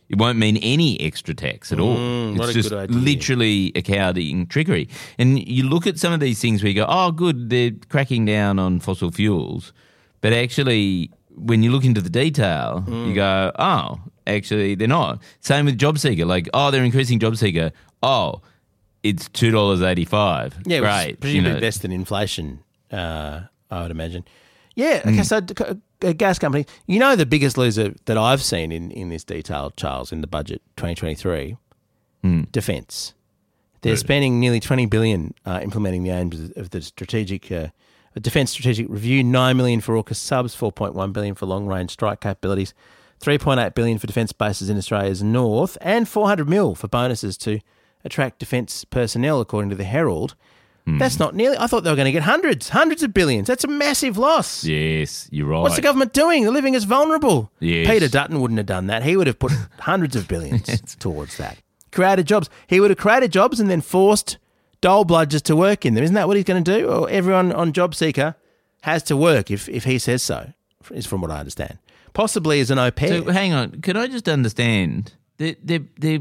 it 0.09 0.17
won't 0.17 0.37
mean 0.37 0.55
any 0.57 0.99
extra 1.01 1.33
tax 1.33 1.71
at 1.73 1.79
all. 1.79 1.97
Mm, 1.97 2.37
it's 2.39 2.49
a 2.49 2.53
just 2.53 2.69
good 2.69 2.79
idea. 2.79 2.97
literally 2.97 3.71
accounting 3.75 4.47
trickery. 4.47 4.87
And 5.19 5.45
you 5.47 5.63
look 5.67 5.85
at 5.85 5.97
some 5.99 6.13
of 6.13 6.19
these 6.21 6.39
things 6.39 6.63
where 6.63 6.69
you 6.69 6.75
go, 6.75 6.85
oh, 6.87 7.11
good, 7.11 7.49
they're 7.49 7.71
cracking 7.89 8.23
down 8.25 8.57
on 8.59 8.79
fossil 8.79 9.11
fuels. 9.11 9.73
But 10.21 10.31
actually, 10.33 11.11
when 11.35 11.61
you 11.63 11.71
look 11.71 11.83
into 11.85 12.01
the 12.01 12.09
detail, 12.09 12.85
Mm. 12.87 13.07
you 13.09 13.13
go, 13.15 13.51
oh, 13.59 13.99
actually, 14.27 14.75
they're 14.75 14.87
not. 14.87 15.21
Same 15.39 15.65
with 15.65 15.77
JobSeeker. 15.77 16.25
Like, 16.25 16.49
oh, 16.53 16.69
they're 16.71 16.83
increasing 16.83 17.19
JobSeeker. 17.19 17.71
Oh, 18.03 18.41
it's 19.03 19.29
two 19.29 19.51
dollars 19.51 19.81
eighty 19.81 20.05
five. 20.05 20.55
Yeah, 20.65 20.77
is 20.77 21.15
presumably 21.17 21.49
you 21.49 21.55
know. 21.55 21.59
less 21.61 21.77
than 21.79 21.91
inflation, 21.91 22.59
uh, 22.91 23.41
I 23.71 23.81
would 23.81 23.91
imagine. 23.91 24.25
Yeah, 24.75 25.01
Mm. 25.01 25.13
okay, 25.13 25.23
so 25.23 25.39
d- 25.39 25.53
c- 25.57 26.07
a 26.09 26.13
gas 26.13 26.37
company, 26.37 26.65
you 26.85 26.99
know 26.99 27.15
the 27.15 27.25
biggest 27.25 27.57
loser 27.57 27.95
that 28.05 28.17
I've 28.17 28.43
seen 28.43 28.71
in, 28.71 28.91
in 28.91 29.09
this 29.09 29.23
detail, 29.23 29.71
Charles, 29.75 30.11
in 30.11 30.21
the 30.21 30.27
budget 30.27 30.61
2023, 30.75 31.57
Mm. 32.23 32.51
defence. 32.51 33.13
They're 33.81 33.95
spending 33.95 34.39
nearly 34.39 34.59
20 34.59 34.85
billion 34.87 35.33
uh, 35.45 35.59
implementing 35.63 36.03
the 36.03 36.09
aims 36.11 36.51
of- 36.57 36.69
the 36.71 36.81
strategic 36.81 37.51
uh, 37.51 37.67
defence 38.19 38.51
strategic 38.51 38.87
review, 38.89 39.23
9 39.23 39.55
million 39.57 39.79
for 39.81 39.95
AUKUS 39.95 40.15
subs, 40.17 40.55
4.1 40.55 41.13
billion 41.13 41.35
for 41.35 41.45
long 41.45 41.65
range 41.67 41.91
strike 41.91 42.19
capabilities, 42.19 42.73
3.8 43.21 43.73
billion 43.73 43.97
for 43.97 44.07
defence 44.07 44.31
bases 44.31 44.69
in 44.69 44.77
Australia's 44.77 45.23
north, 45.23 45.77
and 45.81 46.07
400 46.07 46.47
mil 46.47 46.75
for 46.75 46.87
bonuses 46.87 47.37
to 47.39 47.59
attract 48.03 48.39
defence 48.39 48.85
personnel, 48.85 49.41
according 49.41 49.69
to 49.69 49.75
the 49.75 49.83
Herald. 49.83 50.35
Hmm. 50.85 50.99
That's 50.99 51.19
not 51.19 51.35
nearly. 51.35 51.57
I 51.57 51.67
thought 51.67 51.83
they 51.83 51.89
were 51.89 51.95
going 51.97 52.05
to 52.05 52.11
get 52.11 52.23
hundreds, 52.23 52.69
hundreds 52.69 53.03
of 53.03 53.13
billions. 53.13 53.47
That's 53.47 53.65
a 53.65 53.67
massive 53.67 54.17
loss. 54.17 54.63
Yes, 54.63 55.27
you're 55.31 55.47
right. 55.47 55.61
What's 55.61 55.75
the 55.75 55.81
government 55.81 56.13
doing? 56.13 56.43
They're 56.43 56.51
leaving 56.53 56.75
us 56.75 56.85
vulnerable. 56.85 57.51
Yes. 57.59 57.87
Peter 57.87 58.07
Dutton 58.07 58.39
wouldn't 58.39 58.57
have 58.57 58.67
done 58.67 58.87
that. 58.87 59.03
He 59.03 59.17
would 59.17 59.27
have 59.27 59.39
put 59.39 59.51
hundreds 59.79 60.15
of 60.15 60.27
billions 60.27 60.95
towards 60.99 61.37
that. 61.37 61.57
Created 61.91 62.27
jobs. 62.27 62.49
He 62.67 62.79
would 62.79 62.89
have 62.91 62.97
created 62.97 63.31
jobs 63.31 63.59
and 63.59 63.69
then 63.69 63.81
forced 63.81 64.37
dole 64.79 65.05
bludgers 65.05 65.41
to 65.43 65.55
work 65.55 65.85
in 65.85 65.93
them. 65.93 66.03
Isn't 66.03 66.15
that 66.15 66.27
what 66.27 66.37
he's 66.37 66.45
going 66.45 66.63
to 66.63 66.79
do? 66.79 66.87
Or 66.87 67.09
everyone 67.09 67.51
on 67.51 67.73
JobSeeker 67.73 68.35
has 68.83 69.03
to 69.03 69.17
work 69.17 69.51
if, 69.51 69.67
if 69.67 69.83
he 69.83 69.99
says 69.99 70.23
so, 70.23 70.53
is 70.91 71.05
from 71.05 71.19
what 71.21 71.31
I 71.31 71.39
understand. 71.39 71.79
Possibly 72.13 72.59
as 72.59 72.71
an 72.71 72.79
au 72.79 72.91
pair. 72.91 73.09
So 73.23 73.31
hang 73.31 73.53
on, 73.53 73.81
can 73.81 73.95
I 73.97 74.07
just 74.07 74.27
understand? 74.27 75.13
They're, 75.37 75.55
they're, 75.63 75.85
they're 75.99 76.19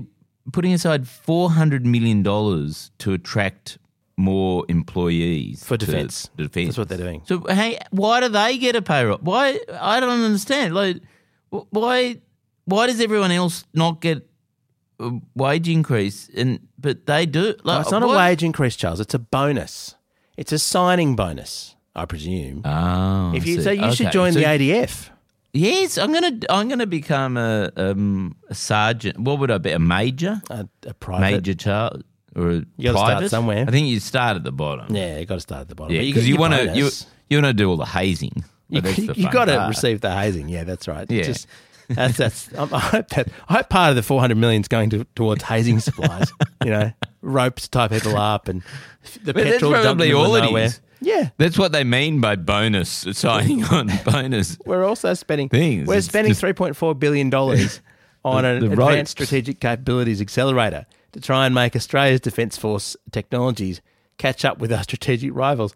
putting 0.52 0.72
aside 0.74 1.08
four 1.08 1.50
hundred 1.50 1.86
million 1.86 2.22
dollars 2.22 2.90
to 2.98 3.12
attract 3.12 3.78
more 4.18 4.64
employees 4.68 5.62
For 5.64 5.76
to 5.76 5.84
defence. 5.86 6.30
defence. 6.36 6.68
That's 6.68 6.78
what 6.78 6.88
they're 6.88 6.98
doing. 6.98 7.22
So 7.26 7.40
hey, 7.48 7.78
why 7.90 8.20
do 8.20 8.28
they 8.28 8.56
get 8.58 8.76
a 8.76 8.82
payroll? 8.82 9.18
Why 9.20 9.58
I 9.78 10.00
don't 10.00 10.20
understand. 10.22 10.74
Like, 10.74 10.98
why 11.50 12.16
why 12.64 12.86
does 12.86 13.00
everyone 13.00 13.30
else 13.30 13.64
not 13.74 14.00
get 14.00 14.28
a 15.00 15.10
wage 15.34 15.68
increase 15.68 16.30
and 16.36 16.60
but 16.78 17.06
they 17.06 17.26
do? 17.26 17.54
Like, 17.62 17.76
No, 17.76 17.80
it's 17.80 17.90
not 17.90 18.02
what? 18.02 18.14
a 18.14 18.18
wage 18.18 18.42
increase, 18.42 18.76
Charles. 18.76 19.00
It's 19.00 19.14
a 19.14 19.18
bonus. 19.18 19.94
It's 20.36 20.52
a 20.52 20.58
signing 20.58 21.16
bonus, 21.16 21.76
I 21.94 22.04
presume. 22.06 22.62
Oh, 22.64 23.32
if 23.34 23.46
you 23.46 23.60
so 23.62 23.70
you 23.70 23.94
should 23.94 24.12
join 24.12 24.32
So- 24.32 24.38
the 24.40 24.44
ADF. 24.46 25.10
Yes, 25.56 25.96
I'm 25.98 26.12
gonna 26.12 26.38
I'm 26.50 26.68
gonna 26.68 26.86
become 26.86 27.36
a 27.36 27.70
um 27.76 28.36
a 28.48 28.54
sergeant. 28.54 29.18
What 29.18 29.38
would 29.38 29.50
I 29.50 29.58
be? 29.58 29.72
A 29.72 29.78
major? 29.78 30.40
A, 30.50 30.68
a 30.86 30.94
private. 30.94 31.20
major 31.22 31.54
child 31.54 32.04
or 32.34 32.50
a 32.50 32.54
You 32.54 32.64
gotta 32.82 32.98
start 32.98 33.12
private? 33.12 33.28
somewhere. 33.30 33.64
I 33.66 33.70
think 33.70 33.88
you 33.88 33.98
start 34.00 34.36
at 34.36 34.44
the 34.44 34.52
bottom. 34.52 34.94
Yeah, 34.94 35.18
you 35.18 35.26
got 35.26 35.36
to 35.36 35.40
start 35.40 35.62
at 35.62 35.68
the 35.68 35.74
bottom. 35.74 35.94
Yeah, 35.94 36.02
because 36.02 36.28
you 36.28 36.36
want 36.36 36.54
to 36.54 36.76
you 36.76 36.90
you 37.30 37.38
want 37.38 37.46
to 37.46 37.54
do 37.54 37.70
all 37.70 37.76
the 37.76 37.86
hazing. 37.86 38.44
You, 38.68 38.80
the 38.82 38.92
you 39.16 39.24
fun 39.24 39.32
got 39.32 39.44
to 39.46 39.56
part. 39.56 39.68
receive 39.70 40.00
the 40.00 40.10
hazing. 40.10 40.48
Yeah, 40.48 40.64
that's 40.64 40.86
right. 40.88 41.10
Yeah. 41.10 41.22
Just, 41.22 41.46
that's 41.88 42.16
that's. 42.16 42.52
I 42.54 42.78
hope 42.78 43.08
that 43.08 43.28
I 43.48 43.54
hope 43.54 43.68
part 43.68 43.90
of 43.90 43.96
the 43.96 44.02
400 44.02 44.36
million 44.36 44.60
is 44.60 44.68
going 44.68 44.90
to, 44.90 45.04
towards 45.14 45.42
hazing 45.44 45.80
supplies. 45.80 46.32
you 46.64 46.70
know, 46.70 46.92
ropes 47.26 47.64
to 47.64 47.70
tie 47.70 47.88
people 47.88 48.16
up 48.16 48.48
and 48.48 48.62
the 49.24 49.34
But 49.34 49.44
petrol 49.44 49.74
in 49.74 49.82
probably 49.82 50.12
all 50.12 50.34
it 50.36 50.42
nowhere. 50.42 50.64
is. 50.64 50.80
Yeah. 51.00 51.28
That's 51.36 51.58
what 51.58 51.72
they 51.72 51.84
mean 51.84 52.20
by 52.20 52.36
bonus 52.36 52.88
signing 53.12 53.64
on 53.70 53.90
bonus. 54.04 54.56
We're 54.64 54.84
also 54.84 55.12
spending 55.14 55.48
Things. 55.50 55.86
we're 55.86 55.96
It's 55.96 56.06
spending 56.06 56.30
just- 56.32 56.42
3.4 56.42 56.98
billion 56.98 57.28
dollars 57.30 57.80
on 58.24 58.42
The- 58.44 58.48
an 58.50 58.60
the 58.60 58.70
advanced 58.72 58.96
ropes. 58.96 59.10
strategic 59.10 59.60
capabilities 59.60 60.20
accelerator 60.20 60.86
to 61.12 61.20
try 61.20 61.46
and 61.46 61.54
make 61.54 61.76
Australia's 61.76 62.20
defence 62.20 62.56
force 62.56 62.96
technologies 63.12 63.80
catch 64.18 64.44
up 64.44 64.58
with 64.58 64.72
our 64.72 64.82
strategic 64.82 65.34
rivals. 65.34 65.74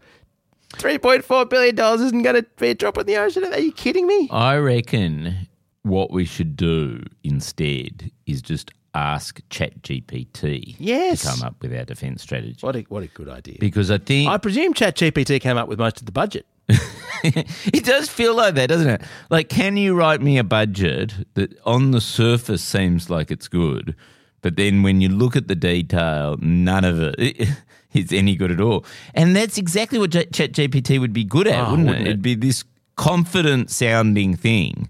3.4 0.74 1.48
billion 1.50 1.74
dollars 1.74 2.00
isn't 2.00 2.22
going 2.22 2.36
to 2.36 2.46
be 2.58 2.68
a 2.70 2.74
drop 2.74 2.96
in 2.96 3.06
the 3.06 3.16
ocean. 3.16 3.44
Are 3.44 3.58
you 3.58 3.72
kidding 3.72 4.06
me? 4.06 4.28
I 4.30 4.56
reckon 4.56 5.48
what 5.82 6.10
we 6.12 6.24
should 6.24 6.56
do 6.56 7.02
instead 7.24 8.10
is 8.26 8.40
just 8.40 8.70
ask 8.94 9.40
ChatGPT 9.50 10.76
Yes. 10.79 11.22
to 11.22 11.29
come 11.29 11.42
up 11.42 11.57
with 11.62 11.72
our 11.74 11.85
defence 11.85 12.22
strategy. 12.22 12.57
What 12.61 12.76
a 12.76 12.81
what 12.88 13.03
a 13.03 13.07
good 13.09 13.29
idea. 13.29 13.57
Because 13.61 13.90
I 13.90 13.98
think 13.98 14.29
I 14.29 14.37
presume 14.38 14.74
ChatGPT 14.74 15.40
came 15.40 15.57
up 15.57 15.68
with 15.68 15.79
most 15.79 16.00
of 16.00 16.07
the 16.07 16.12
budget. 16.12 16.46
it 17.24 17.85
does 17.85 18.09
feel 18.09 18.35
like 18.35 18.55
that, 18.55 18.68
doesn't 18.68 18.88
it? 18.88 19.03
Like, 19.29 19.48
can 19.48 19.76
you 19.76 19.94
write 19.94 20.20
me 20.22 20.38
a 20.38 20.44
budget 20.44 21.12
that 21.35 21.53
on 21.64 21.90
the 21.90 22.00
surface 22.00 22.62
seems 22.62 23.11
like 23.11 23.31
it's 23.31 23.48
good, 23.48 23.94
but 24.40 24.57
then 24.57 24.83
when 24.83 25.00
you 25.00 25.09
look 25.09 25.37
at 25.37 25.48
the 25.48 25.55
detail, 25.57 26.37
none 26.40 26.85
of 26.85 27.00
it 27.18 27.48
is 27.92 28.12
any 28.12 28.37
good 28.37 28.50
at 28.53 28.61
all? 28.61 28.85
And 29.14 29.35
that's 29.35 29.59
exactly 29.59 29.98
what 29.98 30.12
Ch- 30.12 30.31
ChatGPT 30.31 31.00
would 31.00 31.12
be 31.12 31.24
good 31.24 31.46
at, 31.48 31.59
Oh, 31.66 31.70
wouldn't, 31.72 31.88
wouldn't 31.88 32.07
it? 32.07 32.09
it? 32.09 32.11
It'd 32.11 32.22
be 32.22 32.35
this 32.37 32.64
confident 32.96 33.70
sounding 33.70 34.37
thing. 34.37 34.88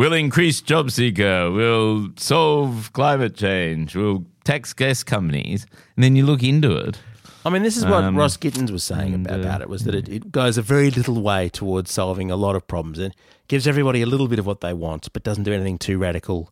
We'll 0.00 0.14
increase 0.14 0.62
job 0.62 0.90
seeker. 0.90 1.50
We'll 1.50 2.08
solve 2.16 2.90
climate 2.94 3.36
change. 3.36 3.94
We'll 3.94 4.24
tax 4.44 4.72
gas 4.72 5.02
companies. 5.02 5.66
And 5.94 6.02
then 6.02 6.16
you 6.16 6.24
look 6.24 6.42
into 6.42 6.74
it. 6.74 6.98
I 7.44 7.50
mean, 7.50 7.62
this 7.62 7.76
is 7.76 7.84
what 7.84 8.04
Um, 8.04 8.16
Ross 8.16 8.38
Gittins 8.38 8.70
was 8.70 8.82
saying 8.82 9.12
and, 9.12 9.26
about, 9.26 9.40
uh, 9.40 9.42
about 9.42 9.60
it 9.60 9.68
was 9.68 9.84
that 9.84 9.94
it, 9.94 10.08
it 10.08 10.32
goes 10.32 10.56
a 10.56 10.62
very 10.62 10.90
little 10.90 11.20
way 11.20 11.50
towards 11.50 11.92
solving 11.92 12.30
a 12.30 12.36
lot 12.36 12.56
of 12.56 12.66
problems 12.66 12.98
and 12.98 13.14
gives 13.46 13.66
everybody 13.66 14.00
a 14.00 14.06
little 14.06 14.26
bit 14.26 14.38
of 14.38 14.46
what 14.46 14.62
they 14.62 14.72
want, 14.72 15.12
but 15.12 15.22
doesn't 15.22 15.44
do 15.44 15.52
anything 15.52 15.76
too 15.76 15.98
radical 15.98 16.50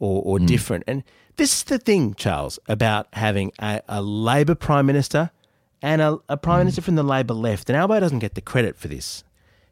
or, 0.00 0.22
or 0.24 0.40
different. 0.40 0.82
And 0.88 1.04
this 1.36 1.58
is 1.58 1.62
the 1.62 1.78
thing, 1.78 2.14
Charles, 2.14 2.58
about 2.66 3.06
having 3.12 3.52
a, 3.60 3.82
a 3.88 4.02
Labor 4.02 4.56
Prime 4.56 4.86
Minister 4.86 5.30
and 5.80 6.02
a, 6.02 6.18
a. 6.28 6.36
Prime 6.36 6.58
Minister 6.58 6.82
from 6.82 6.96
the 6.96 7.04
Labor 7.04 7.34
left. 7.34 7.70
And 7.70 7.76
Albo 7.76 8.00
doesn't 8.00 8.18
get 8.18 8.34
the 8.34 8.40
credit 8.40 8.76
for 8.76 8.88
this. 8.88 9.22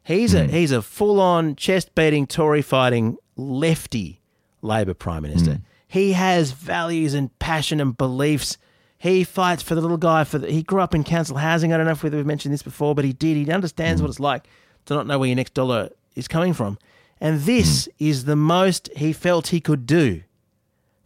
He's 0.03 0.33
a 0.33 0.45
Hmm. 0.45 0.49
he's 0.51 0.71
a 0.71 0.81
full 0.81 1.19
on 1.19 1.55
chest 1.55 1.93
beating 1.95 2.25
Tory 2.27 2.61
fighting 2.61 3.17
lefty 3.35 4.21
Labor 4.61 4.93
Prime 4.93 5.23
Minister. 5.23 5.61
He 5.87 6.13
has 6.13 6.51
values 6.51 7.13
and 7.13 7.37
passion 7.39 7.79
and 7.81 7.97
beliefs. 7.97 8.57
He 8.97 9.23
fights 9.23 9.63
for 9.63 9.75
the 9.75 9.81
little 9.81 9.97
guy. 9.97 10.23
For 10.23 10.37
the, 10.39 10.51
he 10.51 10.61
grew 10.61 10.81
up 10.81 10.93
in 10.93 11.03
council 11.03 11.37
housing. 11.37 11.71
I 11.73 11.77
don't 11.77 11.85
know 11.85 11.93
if 11.93 12.03
we've 12.03 12.25
mentioned 12.25 12.53
this 12.53 12.61
before, 12.63 12.93
but 12.95 13.05
he 13.05 13.13
did. 13.13 13.37
He 13.37 13.51
understands 13.51 14.01
what 14.01 14.09
it's 14.09 14.19
like 14.19 14.47
to 14.85 14.93
not 14.93 15.07
know 15.07 15.17
where 15.17 15.27
your 15.27 15.35
next 15.35 15.53
dollar 15.53 15.89
is 16.15 16.27
coming 16.27 16.53
from. 16.53 16.77
And 17.21 17.41
this 17.41 17.87
is 17.97 18.25
the 18.25 18.35
most 18.35 18.89
he 18.95 19.13
felt 19.13 19.47
he 19.47 19.61
could 19.61 19.85
do 19.85 20.21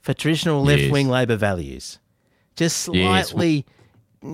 for 0.02 0.14
traditional 0.14 0.64
left 0.64 0.92
wing 0.92 1.08
Labor 1.10 1.36
values. 1.36 2.00
Just 2.56 2.90
Yes. 2.94 3.30
slightly 3.30 3.66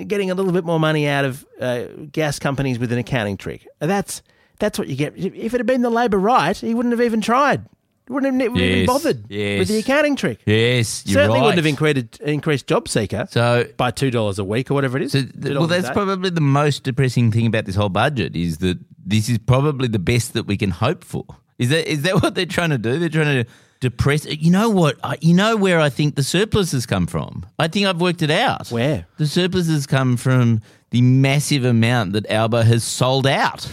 getting 0.07 0.29
a 0.31 0.35
little 0.35 0.51
bit 0.51 0.65
more 0.65 0.79
money 0.79 1.07
out 1.07 1.25
of 1.25 1.45
uh, 1.59 1.83
gas 2.11 2.37
companies 2.39 2.79
with 2.79 2.91
an 2.91 2.97
accounting 2.99 3.37
trick. 3.37 3.67
That's 3.79 4.21
that's 4.59 4.77
what 4.77 4.87
you 4.87 4.95
get. 4.95 5.17
If 5.17 5.53
it 5.53 5.59
had 5.59 5.65
been 5.65 5.81
the 5.81 5.89
Labor 5.89 6.19
right, 6.19 6.55
he 6.55 6.73
wouldn't 6.73 6.91
have 6.91 7.01
even 7.01 7.21
tried. 7.21 7.65
He 8.07 8.13
wouldn't 8.13 8.41
have, 8.41 8.51
wouldn't 8.51 8.71
even 8.71 8.85
bothered 8.85 9.23
yes. 9.29 9.59
with 9.59 9.67
the 9.67 9.77
accounting 9.77 10.15
trick. 10.15 10.39
Yes, 10.45 11.03
you're 11.05 11.13
Certainly 11.13 11.39
right. 11.39 11.45
wouldn't 11.45 11.57
have 11.57 11.65
increased, 11.65 12.19
increased 12.21 12.67
job 12.67 12.87
seeker 12.87 13.27
So 13.29 13.67
by 13.77 13.91
two 13.91 14.11
dollars 14.11 14.39
a 14.39 14.43
week 14.43 14.71
or 14.71 14.73
whatever 14.73 14.97
it 14.97 15.03
is. 15.03 15.11
So, 15.11 15.21
th- 15.21 15.55
well, 15.55 15.67
that's 15.67 15.89
probably 15.91 16.29
the 16.29 16.41
most 16.41 16.83
depressing 16.83 17.31
thing 17.31 17.45
about 17.45 17.65
this 17.65 17.75
whole 17.75 17.89
budget 17.89 18.35
is 18.35 18.57
that 18.59 18.79
this 19.05 19.29
is 19.29 19.37
probably 19.37 19.87
the 19.87 19.99
best 19.99 20.33
that 20.33 20.47
we 20.47 20.57
can 20.57 20.71
hope 20.71 21.03
for. 21.03 21.25
Is 21.57 21.69
that 21.69 21.91
is 21.91 22.01
that 22.03 22.21
what 22.21 22.35
they're 22.35 22.45
trying 22.45 22.71
to 22.71 22.77
do? 22.77 22.97
They're 22.97 23.09
trying 23.09 23.43
to 23.43 23.49
depress. 23.79 24.25
You 24.25 24.51
know 24.51 24.69
what? 24.69 24.97
I, 25.03 25.17
you 25.21 25.33
know 25.33 25.55
where 25.55 25.79
I 25.79 25.89
think 25.89 26.15
the 26.15 26.23
surpluses 26.23 26.85
come 26.85 27.05
from. 27.05 27.45
I 27.59 27.67
think 27.67 27.85
I've 27.85 28.01
worked 28.01 28.21
it 28.21 28.31
out. 28.31 28.69
Where? 28.69 29.05
the 29.17 29.27
surpluses 29.27 29.85
come 29.85 30.17
from 30.17 30.61
the 30.89 31.01
massive 31.01 31.65
amount 31.65 32.13
that 32.13 32.29
Albo 32.29 32.61
has 32.63 32.83
sold 32.83 33.27
out. 33.27 33.69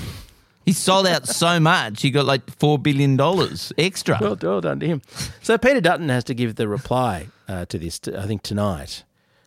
He 0.66 0.72
sold 0.72 1.06
out 1.06 1.26
so 1.26 1.58
much. 1.60 2.02
He 2.02 2.10
got 2.10 2.26
like 2.26 2.50
four 2.58 2.78
billion 2.78 3.16
dollars 3.16 3.72
extra. 3.78 4.18
Well, 4.20 4.36
well 4.42 4.60
done 4.60 4.80
to 4.80 4.86
him. 4.86 5.00
So 5.40 5.56
Peter 5.56 5.80
Dutton 5.80 6.08
has 6.10 6.24
to 6.24 6.34
give 6.34 6.56
the 6.56 6.66
reply 6.68 7.28
uh, 7.48 7.64
to 7.66 7.78
this. 7.78 8.00
I 8.18 8.26
think 8.26 8.42
tonight, 8.42 9.04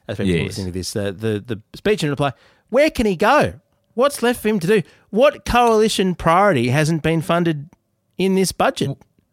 as 0.07 0.17
people 0.17 0.31
Yes. 0.33 0.47
listening 0.47 0.67
to 0.67 0.71
this, 0.71 0.95
uh, 0.95 1.11
the 1.11 1.43
the 1.45 1.61
speech 1.75 2.01
and 2.03 2.09
reply. 2.09 2.31
Where 2.69 2.89
can 2.89 3.05
he 3.05 3.15
go? 3.15 3.53
What's 3.95 4.23
left 4.23 4.41
for 4.41 4.47
him 4.47 4.59
to 4.61 4.67
do? 4.67 4.81
What 5.09 5.43
coalition 5.45 6.15
priority 6.15 6.69
hasn't 6.69 7.03
been 7.03 7.21
funded 7.21 7.69
in 8.17 8.35
this 8.35 8.51
budget? 8.53 8.91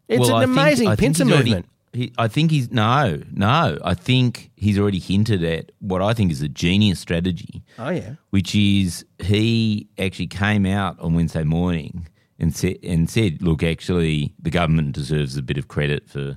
It's 0.08 0.20
Well, 0.20 0.36
an 0.38 0.40
I 0.40 0.44
amazing 0.44 0.88
think 0.88 0.98
pincer 1.00 1.24
movement. 1.24 1.66
He, 1.92 2.12
I 2.18 2.28
think 2.28 2.50
he's 2.50 2.70
no, 2.70 3.22
no. 3.32 3.78
I 3.84 3.94
think 3.94 4.50
he's 4.56 4.78
already 4.78 4.98
hinted 4.98 5.42
at 5.44 5.72
what 5.78 6.02
I 6.02 6.12
think 6.14 6.30
is 6.30 6.42
a 6.42 6.48
genius 6.48 7.00
strategy, 7.00 7.62
Oh 7.78 7.90
yeah. 7.90 8.14
which 8.30 8.54
is 8.54 9.04
he 9.18 9.88
actually 9.98 10.26
came 10.28 10.66
out 10.66 10.98
on 11.00 11.14
Wednesday 11.14 11.44
morning 11.44 12.08
and 12.38 12.54
said 12.54 12.76
and 12.82 13.08
said, 13.08 13.40
"Look, 13.42 13.62
actually, 13.62 14.34
the 14.38 14.50
government 14.50 14.92
deserves 14.92 15.36
a 15.36 15.42
bit 15.42 15.56
of 15.58 15.68
credit 15.68 16.08
for 16.08 16.36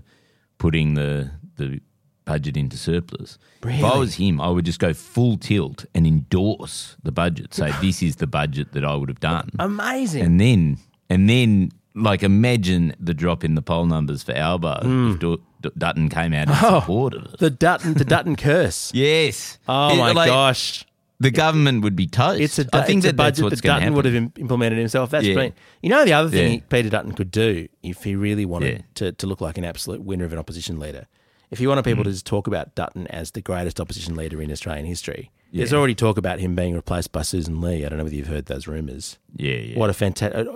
putting 0.57 0.93
the 0.93 1.31
the 1.57 1.81
budget 2.25 2.55
into 2.55 2.77
surplus." 2.77 3.38
If 3.63 3.83
I 3.83 3.97
was 3.97 4.15
him, 4.15 4.39
I 4.39 4.49
would 4.49 4.63
just 4.65 4.79
go 4.79 4.93
full 4.93 5.38
tilt 5.38 5.85
and 5.93 6.07
endorse 6.07 6.95
the 7.03 7.12
budget. 7.12 7.53
Say, 7.53 7.73
"This 7.81 8.01
is 8.01 8.15
the 8.17 8.27
budget 8.27 8.71
that 8.71 8.85
I 8.85 8.95
would 8.95 9.09
have 9.09 9.19
done." 9.19 9.49
Amazing. 9.59 10.23
and 10.23 10.39
then 10.39 10.77
and 11.09 11.29
then 11.29 11.71
like 11.95 12.23
imagine 12.23 12.95
the 12.99 13.13
drop 13.13 13.43
in 13.43 13.56
the 13.56 13.62
poll 13.62 13.86
numbers 13.86 14.23
for 14.23 14.34
Albo 14.34 14.80
if 15.12 15.19
Du- 15.19 15.41
Du- 15.62 15.71
Dutton 15.78 16.08
came 16.10 16.34
out 16.34 16.47
in 16.47 16.54
Hmm. 16.54 16.65
Oh, 16.65 16.80
support 16.82 17.13
of 17.15 17.25
it. 17.34 17.39
the 17.39 17.49
Dutton, 17.49 17.93
the 17.95 18.06
Dutton 18.06 18.36
curse. 18.36 18.91
yes. 18.93 19.58
Oh 19.67 19.93
It- 19.93 19.97
my 19.97 20.12
like, 20.12 20.28
gosh. 20.30 20.86
The 21.21 21.32
government 21.32 21.84
would 21.84 21.97
be 21.97 22.08
toast. 22.08 22.39
It's 22.39 22.60
a, 22.60 22.65
I 22.71 22.84
think 22.84 23.02
that 23.04 23.10
a 23.10 23.13
budget 23.13 23.36
that's 23.36 23.41
what's 23.41 23.56
that 23.62 23.67
going 23.67 23.75
to 23.82 23.86
Dutton 23.88 23.93
would 23.95 24.06
have 24.06 24.15
implemented 24.39 24.80
himself. 24.80 25.10
That's 25.10 25.25
Yeah. 25.25 25.34
brilliant. 25.34 25.56
You 25.84 25.89
know 25.89 26.06
the 26.06 26.13
other 26.13 26.30
thing 26.30 26.54
Yeah. 26.54 26.60
Peter 26.69 26.89
Dutton 26.89 27.12
could 27.12 27.30
do 27.30 27.67
if 27.84 28.06
he 28.06 28.15
really 28.15 28.45
wanted 28.45 28.71
Yeah. 28.78 28.82
to, 28.95 29.12
to 29.12 29.28
look 29.28 29.41
like 29.41 29.58
an 29.58 29.65
absolute 29.65 30.02
winner 30.02 30.23
of 30.23 30.32
an 30.32 30.39
opposition 30.39 30.80
leader. 30.80 31.08
If 31.52 31.60
he 31.60 31.67
wanted 31.67 31.82
Mm. 31.82 31.86
people 31.88 32.04
to 32.06 32.12
just 32.12 32.25
talk 32.25 32.47
about 32.47 32.73
Dutton 32.75 33.06
as 33.08 33.32
the 33.32 33.41
greatest 33.41 33.82
opposition 33.82 34.15
leader 34.15 34.41
in 34.41 34.49
Australian 34.49 34.86
history, 34.86 35.30
there's 35.52 35.73
already 35.73 35.95
talk 35.95 36.17
about 36.17 36.39
him 36.39 36.56
being 36.56 36.73
replaced 36.73 37.12
by 37.12 37.23
Susan 37.23 37.60
Lee. 37.60 37.84
I 37.86 37.89
don't 37.89 37.97
know 37.97 38.06
whether 38.06 38.15
you've 38.15 38.28
heard 38.28 38.45
those 38.45 38.65
rumours. 38.67 39.17
Yeah, 39.36 39.56
yeah. 39.56 39.78
What 39.78 39.89
a 39.89 39.93
fantastic 39.93 40.47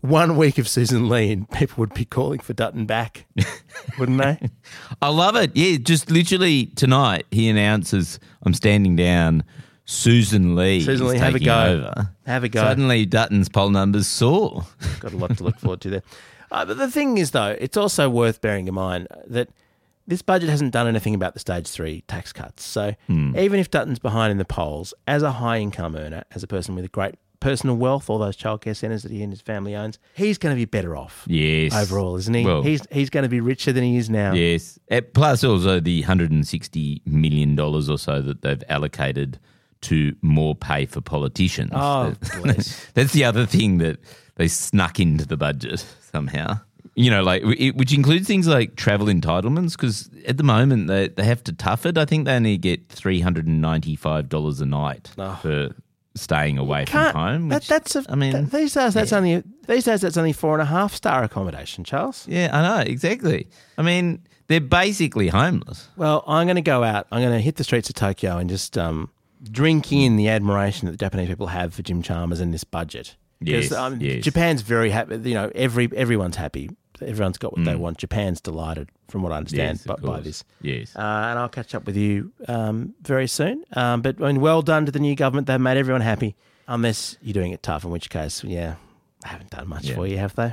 one 0.00 0.36
week 0.36 0.58
of 0.58 0.68
Susan 0.68 1.08
Lee, 1.08 1.32
and 1.32 1.50
people 1.50 1.76
would 1.78 1.94
be 1.94 2.04
calling 2.04 2.38
for 2.40 2.52
Dutton 2.52 2.86
back, 2.86 3.26
wouldn't 3.98 4.18
they? 4.18 4.48
I 5.02 5.08
love 5.08 5.36
it. 5.36 5.56
Yeah, 5.56 5.78
just 5.78 6.10
literally 6.10 6.66
tonight 6.66 7.26
he 7.30 7.48
announces 7.48 8.18
I'm 8.42 8.54
standing 8.54 8.96
down. 8.96 9.44
Susan 9.84 10.54
Lee. 10.54 10.82
Susan 10.82 11.08
Lee, 11.08 11.16
have 11.18 11.34
a 11.34 11.40
go. 11.40 11.62
Over. 11.64 12.10
Have 12.26 12.44
a 12.44 12.48
go. 12.48 12.60
Suddenly, 12.60 13.06
Dutton's 13.06 13.48
poll 13.48 13.70
numbers 13.70 14.06
soar. 14.06 14.66
Got 15.00 15.14
a 15.14 15.16
lot 15.16 15.36
to 15.38 15.44
look 15.44 15.58
forward 15.58 15.80
to 15.80 15.90
there. 15.90 16.02
Uh, 16.50 16.64
but 16.66 16.76
the 16.76 16.90
thing 16.90 17.16
is, 17.16 17.30
though, 17.30 17.56
it's 17.58 17.76
also 17.76 18.10
worth 18.10 18.40
bearing 18.42 18.68
in 18.68 18.74
mind 18.74 19.08
that 19.26 19.48
this 20.06 20.20
budget 20.22 20.50
hasn't 20.50 20.72
done 20.72 20.86
anything 20.86 21.14
about 21.14 21.34
the 21.34 21.40
stage 21.40 21.66
three 21.68 22.02
tax 22.02 22.32
cuts. 22.32 22.64
So 22.64 22.94
even 23.08 23.60
if 23.60 23.70
Dutton's 23.70 23.98
behind 23.98 24.30
in 24.30 24.38
the 24.38 24.44
polls, 24.44 24.92
as 25.06 25.22
a 25.22 25.32
high 25.32 25.58
income 25.58 25.96
earner, 25.96 26.24
as 26.34 26.42
a 26.42 26.46
person 26.46 26.74
with 26.74 26.84
a 26.84 26.88
great 26.88 27.14
personal 27.40 27.76
wealth, 27.76 28.10
all 28.10 28.18
those 28.18 28.36
childcare 28.36 28.76
centres 28.76 29.02
that 29.02 29.12
he 29.12 29.22
and 29.22 29.32
his 29.32 29.40
family 29.40 29.74
owns, 29.74 29.98
he's 30.14 30.38
going 30.38 30.54
to 30.54 30.58
be 30.58 30.64
better 30.64 30.96
off 30.96 31.24
Yes. 31.26 31.74
overall, 31.74 32.16
isn't 32.16 32.34
he? 32.34 32.44
Well- 32.44 32.62
he's 32.62 32.82
he's 32.90 33.10
going 33.10 33.22
to 33.22 33.28
be 33.28 33.40
richer 33.40 33.72
than 33.72 33.84
he 33.84 33.96
is 33.96 34.10
now. 34.10 34.32
Yes. 34.32 34.78
Plus, 35.14 35.44
also 35.44 35.80
the 35.80 36.02
$160 36.02 37.06
million 37.06 37.58
or 37.58 37.98
so 37.98 38.20
that 38.22 38.42
they've 38.42 38.62
allocated 38.68 39.38
to 39.82 40.14
more 40.22 40.54
pay 40.54 40.86
for 40.86 41.00
politicians. 41.00 41.70
Oh. 41.72 42.14
That's 42.94 43.12
the 43.12 43.24
other 43.24 43.46
thing 43.46 43.78
that 43.78 43.98
they 44.34 44.48
snuck 44.48 44.98
into 44.98 45.26
the 45.26 45.36
budget 45.36 45.84
somehow. 46.12 46.60
You 46.94 47.12
know, 47.12 47.22
like 47.22 47.42
it, 47.44 47.76
which 47.76 47.92
includes 47.94 48.26
things 48.26 48.48
like 48.48 48.74
travel 48.74 49.06
entitlements, 49.06 49.72
because 49.72 50.10
at 50.26 50.36
the 50.36 50.42
moment 50.42 50.88
they, 50.88 51.06
they 51.06 51.22
have 51.22 51.44
to 51.44 51.52
tough 51.52 51.86
it. 51.86 51.96
I 51.96 52.04
think 52.04 52.24
they 52.24 52.34
only 52.34 52.58
get 52.58 52.88
three 52.88 53.20
hundred 53.20 53.46
and 53.46 53.60
ninety 53.60 53.94
five 53.94 54.28
dollars 54.28 54.60
a 54.60 54.66
night 54.66 55.12
oh. 55.16 55.38
for 55.40 55.76
staying 56.18 56.58
away 56.58 56.84
from 56.84 57.14
home. 57.14 57.48
that, 57.48 57.62
that's 57.64 57.96
a, 57.96 58.04
I 58.08 58.14
mean, 58.14 58.32
that- 58.32 58.50
these 58.50 58.74
days 58.74 58.94
that's 58.94 59.12
only 59.12 59.42
these 59.66 59.84
days 59.84 60.00
that's 60.02 60.16
only 60.16 60.32
four 60.32 60.52
and 60.54 60.62
a 60.62 60.66
half 60.66 60.94
star 60.94 61.22
accommodation, 61.24 61.84
Charles. 61.84 62.26
yeah, 62.28 62.50
I 62.52 62.62
know 62.62 62.82
exactly. 62.90 63.48
I 63.76 63.82
mean, 63.82 64.20
they're 64.48 64.60
basically 64.60 65.28
homeless. 65.28 65.88
Well, 65.96 66.24
I'm 66.26 66.46
going 66.46 66.56
to 66.56 66.62
go 66.62 66.82
out. 66.84 67.06
I'm 67.12 67.20
going 67.22 67.32
to 67.34 67.40
hit 67.40 67.56
the 67.56 67.64
streets 67.64 67.88
of 67.88 67.94
Tokyo 67.94 68.38
and 68.38 68.48
just 68.48 68.76
um, 68.78 69.10
drink 69.50 69.92
in 69.92 70.16
the 70.16 70.28
admiration 70.28 70.86
that 70.86 70.92
the 70.92 70.98
Japanese 70.98 71.28
people 71.28 71.48
have 71.48 71.74
for 71.74 71.82
Jim 71.82 72.02
Chalmers 72.02 72.40
and 72.40 72.52
this 72.54 72.64
budget. 72.64 73.16
Yes, 73.40 73.70
um, 73.72 74.00
yes. 74.00 74.24
Japan's 74.24 74.62
very 74.62 74.90
happy. 74.90 75.16
You 75.16 75.34
know, 75.34 75.52
every 75.54 75.88
everyone's 75.94 76.36
happy. 76.36 76.70
Everyone's 77.00 77.38
got 77.38 77.56
what 77.56 77.64
they 77.64 77.76
want. 77.76 77.98
Japan's 77.98 78.40
delighted, 78.40 78.90
from 79.08 79.22
what 79.22 79.32
I 79.32 79.36
understand. 79.38 79.78
Yes, 79.78 79.86
by, 79.86 79.94
by 79.96 80.20
this. 80.20 80.44
Yes. 80.60 80.94
Uh, 80.94 81.00
and 81.00 81.38
I'll 81.38 81.48
catch 81.48 81.74
up 81.74 81.86
with 81.86 81.96
you 81.96 82.32
um, 82.46 82.94
very 83.02 83.26
soon. 83.26 83.64
Um, 83.72 84.02
but 84.02 84.20
I 84.22 84.26
mean, 84.28 84.40
well 84.40 84.62
done 84.62 84.86
to 84.86 84.92
the 84.92 84.98
new 85.00 85.14
government. 85.16 85.46
They've 85.46 85.60
made 85.60 85.76
everyone 85.78 86.02
happy, 86.02 86.36
unless 86.66 87.16
you're 87.22 87.32
doing 87.34 87.52
it 87.52 87.62
tough. 87.62 87.84
In 87.84 87.90
which 87.90 88.10
case, 88.10 88.44
yeah, 88.44 88.74
they 89.22 89.28
haven't 89.30 89.50
done 89.50 89.68
much 89.68 89.84
Yeah. 89.84 89.94
for 89.94 90.06
you, 90.06 90.18
have 90.18 90.34
they? 90.34 90.52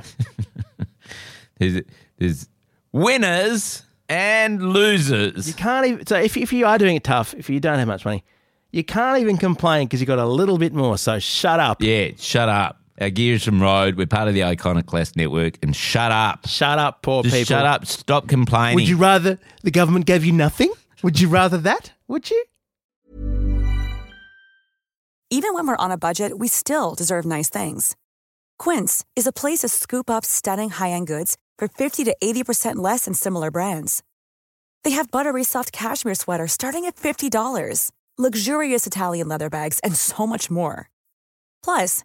There's, 1.58 1.80
there's 2.18 2.48
winners 2.92 3.82
and 4.08 4.62
losers. 4.62 5.48
You 5.48 5.54
can't 5.54 5.86
even. 5.86 6.06
So 6.06 6.16
if 6.18 6.36
if 6.36 6.52
you 6.52 6.66
are 6.66 6.76
doing 6.78 6.96
it 6.96 7.04
tough, 7.04 7.34
if 7.34 7.48
you 7.48 7.60
don't 7.60 7.78
have 7.78 7.88
much 7.88 8.04
money, 8.04 8.24
you 8.72 8.84
can't 8.84 9.20
even 9.20 9.36
complain 9.38 9.86
because 9.86 10.00
you 10.00 10.06
got 10.06 10.18
a 10.18 10.26
little 10.26 10.58
bit 10.58 10.74
more. 10.74 10.98
So 10.98 11.18
shut 11.18 11.58
up. 11.60 11.80
Yeah, 11.80 12.10
shut 12.18 12.48
up. 12.50 12.78
Our 13.00 13.10
gear 13.10 13.34
is 13.34 13.44
from 13.44 13.60
Rode. 13.60 13.96
We're 13.96 14.06
part 14.06 14.28
of 14.28 14.34
the 14.34 14.44
Iconoclast 14.44 15.16
Network. 15.16 15.58
And 15.62 15.76
shut 15.76 16.12
up. 16.12 16.48
Shut 16.48 16.78
up, 16.78 17.02
poor 17.02 17.22
Just 17.22 17.34
people. 17.34 17.56
shut 17.56 17.66
up. 17.66 17.86
Stop 17.86 18.26
complaining. 18.26 18.76
Would 18.76 18.88
you 18.88 18.96
rather 18.96 19.38
the 19.62 19.70
government 19.70 20.06
gave 20.06 20.24
you 20.24 20.32
nothing? 20.32 20.72
Would 21.02 21.20
you 21.20 21.28
rather 21.28 21.58
that? 21.58 21.92
Would 22.08 22.30
you? 22.30 22.44
Even 25.28 25.52
when 25.54 25.66
we're 25.66 25.76
on 25.76 25.90
a 25.90 25.98
budget, 25.98 26.38
we 26.38 26.48
still 26.48 26.94
deserve 26.94 27.26
nice 27.26 27.50
things. 27.50 27.96
Quince 28.58 29.04
is 29.16 29.26
a 29.26 29.32
place 29.32 29.58
to 29.58 29.68
scoop 29.68 30.08
up 30.08 30.24
stunning 30.24 30.70
high-end 30.70 31.06
goods 31.08 31.36
for 31.58 31.68
50 31.68 32.04
to 32.04 32.16
80% 32.22 32.76
less 32.76 33.04
than 33.04 33.12
similar 33.12 33.50
brands. 33.50 34.02
They 34.84 34.92
have 34.92 35.10
buttery 35.10 35.42
soft 35.44 35.72
cashmere 35.72 36.14
sweaters 36.14 36.52
starting 36.52 36.84
at 36.86 36.94
$50, 36.96 37.90
luxurious 38.16 38.86
Italian 38.86 39.26
leather 39.28 39.50
bags, 39.50 39.80
and 39.80 39.96
so 39.96 40.26
much 40.26 40.48
more. 40.48 40.88
Plus, 41.62 42.04